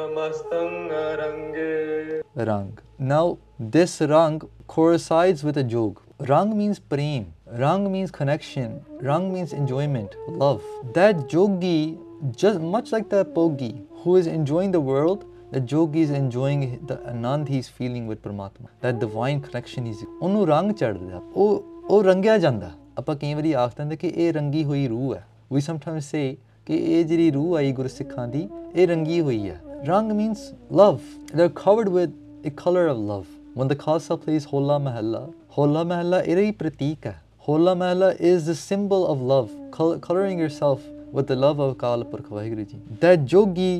ਨਮਸਤੰ 0.00 0.90
ਰੰਗੇ 1.20 2.22
ਰੰਗ 2.44 2.80
now 3.00 3.36
this 3.74 3.94
rang 4.10 4.34
coincides 4.72 5.40
with 5.46 5.56
a 5.56 5.64
jog. 5.70 5.96
Rang 6.28 6.50
means 6.58 6.78
prem, 6.92 7.24
rang 7.62 7.86
means 7.94 8.12
connection, 8.18 8.76
rang 9.08 9.26
means 9.32 9.52
enjoyment, 9.52 10.14
love. 10.42 10.68
That 10.98 11.24
jogi, 11.32 11.98
just 12.42 12.60
much 12.74 12.92
like 12.92 13.08
that 13.10 13.32
pogi, 13.34 13.70
who 14.02 14.16
is 14.16 14.28
enjoying 14.28 14.70
the 14.76 14.80
world, 14.80 15.24
the 15.52 15.60
jogi 15.72 16.04
is 16.08 16.10
enjoying 16.10 16.64
the 16.86 16.98
anand 17.14 17.48
he 17.48 17.58
is 17.58 17.68
feeling 17.68 18.06
with 18.06 18.22
Paramatma, 18.22 18.70
that 18.80 19.00
divine 19.00 19.42
connection 19.48 19.90
is. 19.94 20.04
ਉਹਨੂੰ 20.22 20.46
ਰੰਗ 20.46 20.72
ਚੜਦਾ 20.72 21.20
ਉਹ 21.34 21.62
ਉਹ 21.90 22.02
ਰੰਗਿਆ 22.04 22.38
ਜਾਂਦਾ 22.38 22.70
ਆਪਾਂ 22.98 23.16
ਕਈ 23.16 23.34
ਵਾਰੀ 23.34 23.52
ਆਖਦੇ 23.64 23.84
ਹਾਂ 23.84 23.96
ਕਿ 23.96 24.12
ਇਹ 24.16 24.32
ਰੰਗੀ 24.32 24.64
ਹੋਈ 24.64 24.86
ਰੂਹ 24.88 25.14
ਹੈ 25.14 25.24
we 25.54 25.60
sometimes 25.70 26.14
say 26.14 26.26
ਕਿ 26.68 26.76
ਇਹ 26.76 27.04
ਜਿਹੜੀ 27.04 27.30
ਰੂਹ 27.30 27.56
ਆਈ 27.56 27.70
ਗੁਰਸਿੱਖਾਂ 27.72 28.26
ਦੀ 28.28 28.48
ਇਹ 28.74 28.86
ਰੰਗੀ 28.88 29.20
ਹੋਈ 29.20 29.48
ਹੈ 29.48 29.60
ਰੰਗ 29.86 30.12
means 30.12 30.40
love 30.78 31.04
they're 31.32 31.52
covered 31.60 31.88
with 31.94 32.16
a 32.48 32.50
color 32.62 32.82
of 32.92 32.98
love 33.10 33.28
when 33.60 33.70
the 33.70 33.76
Khalsa 33.84 34.16
plays 34.24 34.46
Hola 34.50 34.76
Mahalla 34.86 35.22
Hola 35.58 35.84
Mahalla 35.92 36.20
ਇਹਦਾ 36.24 36.40
ਹੀ 36.40 36.50
ਪ੍ਰਤੀਕ 36.58 37.06
ਹੈ 37.06 37.14
Hola 37.48 37.74
Mahalla 37.82 38.10
is 38.32 38.50
the 38.50 38.56
symbol 38.62 39.06
of 39.12 39.22
love 39.30 39.54
col- 39.76 39.96
coloring 40.08 40.42
yourself 40.44 40.84
with 41.18 41.30
the 41.32 41.38
love 41.44 41.62
of 41.66 41.72
Akal 41.76 42.04
Purkh 42.10 42.28
Vaheguru 42.36 42.66
ji 42.72 42.80
that 43.04 43.24
jogi 43.34 43.72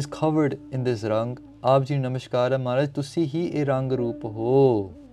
is 0.00 0.08
covered 0.20 0.56
in 0.78 0.86
this 0.90 1.04
rang 1.14 1.34
ਆਪ 1.64 1.82
ਜੀ 1.82 1.94
ਨੂੰ 1.94 2.02
ਨਮਸਕਾਰ 2.02 2.52
ਹੈ 2.52 2.58
ਮਹਾਰਾਜ 2.58 2.88
ਤੁਸੀਂ 2.94 3.26
ਹੀ 3.34 3.44
ਇਹ 3.46 3.64
ਰੰਗ 3.66 3.92
ਰੂਪ 3.92 4.24
ਹੋ 4.24 4.54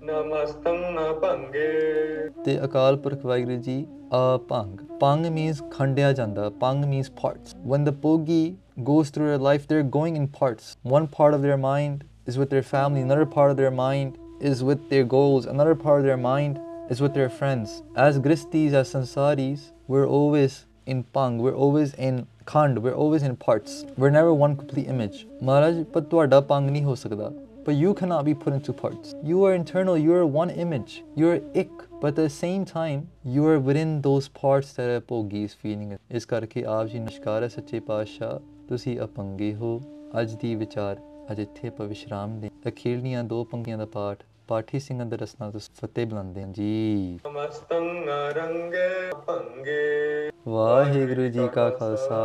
ਨਮਸਤੰ 0.06 0.78
ਨ 0.94 1.12
ਭੰਗੇ 1.22 2.30
ਤੇ 2.46 2.58
ਅਕਾਲ 2.66 2.96
ਪੁਰਖ 2.98 3.26
ਵਾਹਿਗੁਰੂ 3.26 3.56
ਜੀ 3.64 3.76
ਅ 4.14 4.38
ਭੰਗ 4.50 4.80
ਭੰਗ 5.02 5.26
ਮੀਨਸ 5.26 5.62
ਖੰਡਿਆ 5.72 6.12
ਜਾਂਦਾ 6.14 6.50
ਭੰਗ 6.62 6.86
means 6.86 7.10
parts 7.22 7.56
when 7.72 7.86
the 7.90 7.94
pogi 8.06 8.42
goes 8.90 9.12
through 9.16 9.30
their 9.30 9.44
life 9.46 9.70
they're 9.70 9.88
going 9.94 10.18
in 10.20 10.26
parts 10.40 10.66
one 10.94 11.08
part 11.14 11.38
of 11.38 11.46
their 11.46 11.58
mind 11.62 12.04
is 12.32 12.40
with 12.42 12.52
their 12.54 12.66
family 12.72 13.06
another 13.08 13.28
part 13.36 13.54
of 13.54 13.58
their 13.62 13.72
mind 13.78 14.20
is 14.52 14.66
with 14.72 14.84
their 14.92 15.08
goals 15.14 15.48
another 15.54 15.78
part 15.86 16.04
of 16.04 16.10
their 16.10 16.20
mind 16.26 16.60
is 16.90 17.04
with 17.06 17.16
their 17.20 17.30
friends 17.40 17.78
as 18.08 18.20
gristis 18.28 18.78
as 18.82 18.94
sansaris 18.96 19.66
we're 19.88 20.10
always 20.20 20.60
in 20.88 21.06
pang 21.18 21.40
we're 21.46 21.58
always 21.68 21.96
in 22.10 22.20
khand 22.54 22.84
we're 22.86 22.98
always 23.06 23.28
in 23.30 23.40
parts 23.48 23.80
we're 23.98 24.14
never 24.20 24.36
one 24.44 24.60
complete 24.64 24.94
image 24.98 25.24
maharaj 25.44 25.82
ਪਰ 25.94 26.02
ਤੁਹਾਡਾ 26.12 26.42
ਪੰਗ 26.52 26.70
ਨਹੀਂ 26.70 26.84
ਹੋ 26.84 26.96
ਸਕਦਾ 26.96 27.32
but 27.66 27.76
you 27.76 27.94
cannot 27.94 28.26
be 28.26 28.34
put 28.36 28.54
into 28.54 28.74
parts. 28.74 29.16
You 29.24 29.44
are 29.46 29.54
internal, 29.54 29.98
you 29.98 30.14
are 30.14 30.26
one 30.26 30.50
image, 30.52 31.04
you 31.16 31.30
are 31.30 31.40
ik, 31.56 31.70
but 32.02 32.08
at 32.10 32.16
the 32.18 32.30
same 32.30 32.66
time, 32.66 33.08
you 33.26 33.46
are 33.46 33.60
within 33.60 34.02
those 34.02 34.28
parts 34.30 34.74
that 34.74 34.90
are 34.90 35.02
ਭੋਗੀ's 35.02 35.56
feeling. 35.56 35.96
ਇਸ 36.12 36.26
ਕਰਕੇ 36.26 36.64
ਆਪ 36.68 36.88
ਜੀ 36.88 37.00
ਨਮਸਕਾਰ 37.00 37.44
ਹੈ 37.44 37.48
ਸੱਚੇ 37.50 37.80
ਪਾਤਸ਼ਾਹ 37.88 38.40
ਤੁਸੀਂ 38.70 39.00
ਅਪੰਗੇ 39.04 39.54
ਹੋ 39.56 39.80
ਅੱਜ 40.22 40.34
ਦੀ 40.42 40.54
ਵਿਚਾਰ 40.56 41.00
ਅਜ 41.32 41.40
ਇੱਥੇ 41.40 41.68
ਆਪਾਂ 41.68 41.88
ਵਿਸ਼ਰਾਮ 41.88 42.40
ਦੇ 42.40 42.50
ਅਖੀਲੀਆਂ 42.68 43.24
ਦੋ 43.24 43.44
ਪੰਗੀਆਂ 43.52 43.78
ਦਾ 43.78 43.86
ਪਾਠ 43.94 44.24
ਪਾਠੀ 44.48 44.80
ਸਿੰਘਾਂ 44.80 45.06
ਦੇ 45.06 45.18
ਰਸਨਾ 45.18 45.50
ਤੋਂ 45.52 45.60
ਫਤਿਹ 45.80 46.06
ਬੁਲਾਉਂਦੇ 46.06 46.42
ਹਾਂ 46.42 46.52
ਜੀ 46.54 47.18
ਸਮਸਤੰ 47.24 47.90
ਰੰਗੇ 48.38 48.90
ਪੰਗੇ 49.28 50.30
ਵਾਹਿਗੁਰੂ 50.48 51.28
ਜੀ 51.30 51.48
ਕਾ 51.56 51.70
ਖਾਲਸਾ 51.70 52.18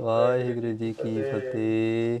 ਵਾਹਿਗੁਰੂ 0.00 0.72
ਜੀ 0.72 0.92
ਕੀ 0.92 1.22
ਫਤਿਹ 1.22 2.20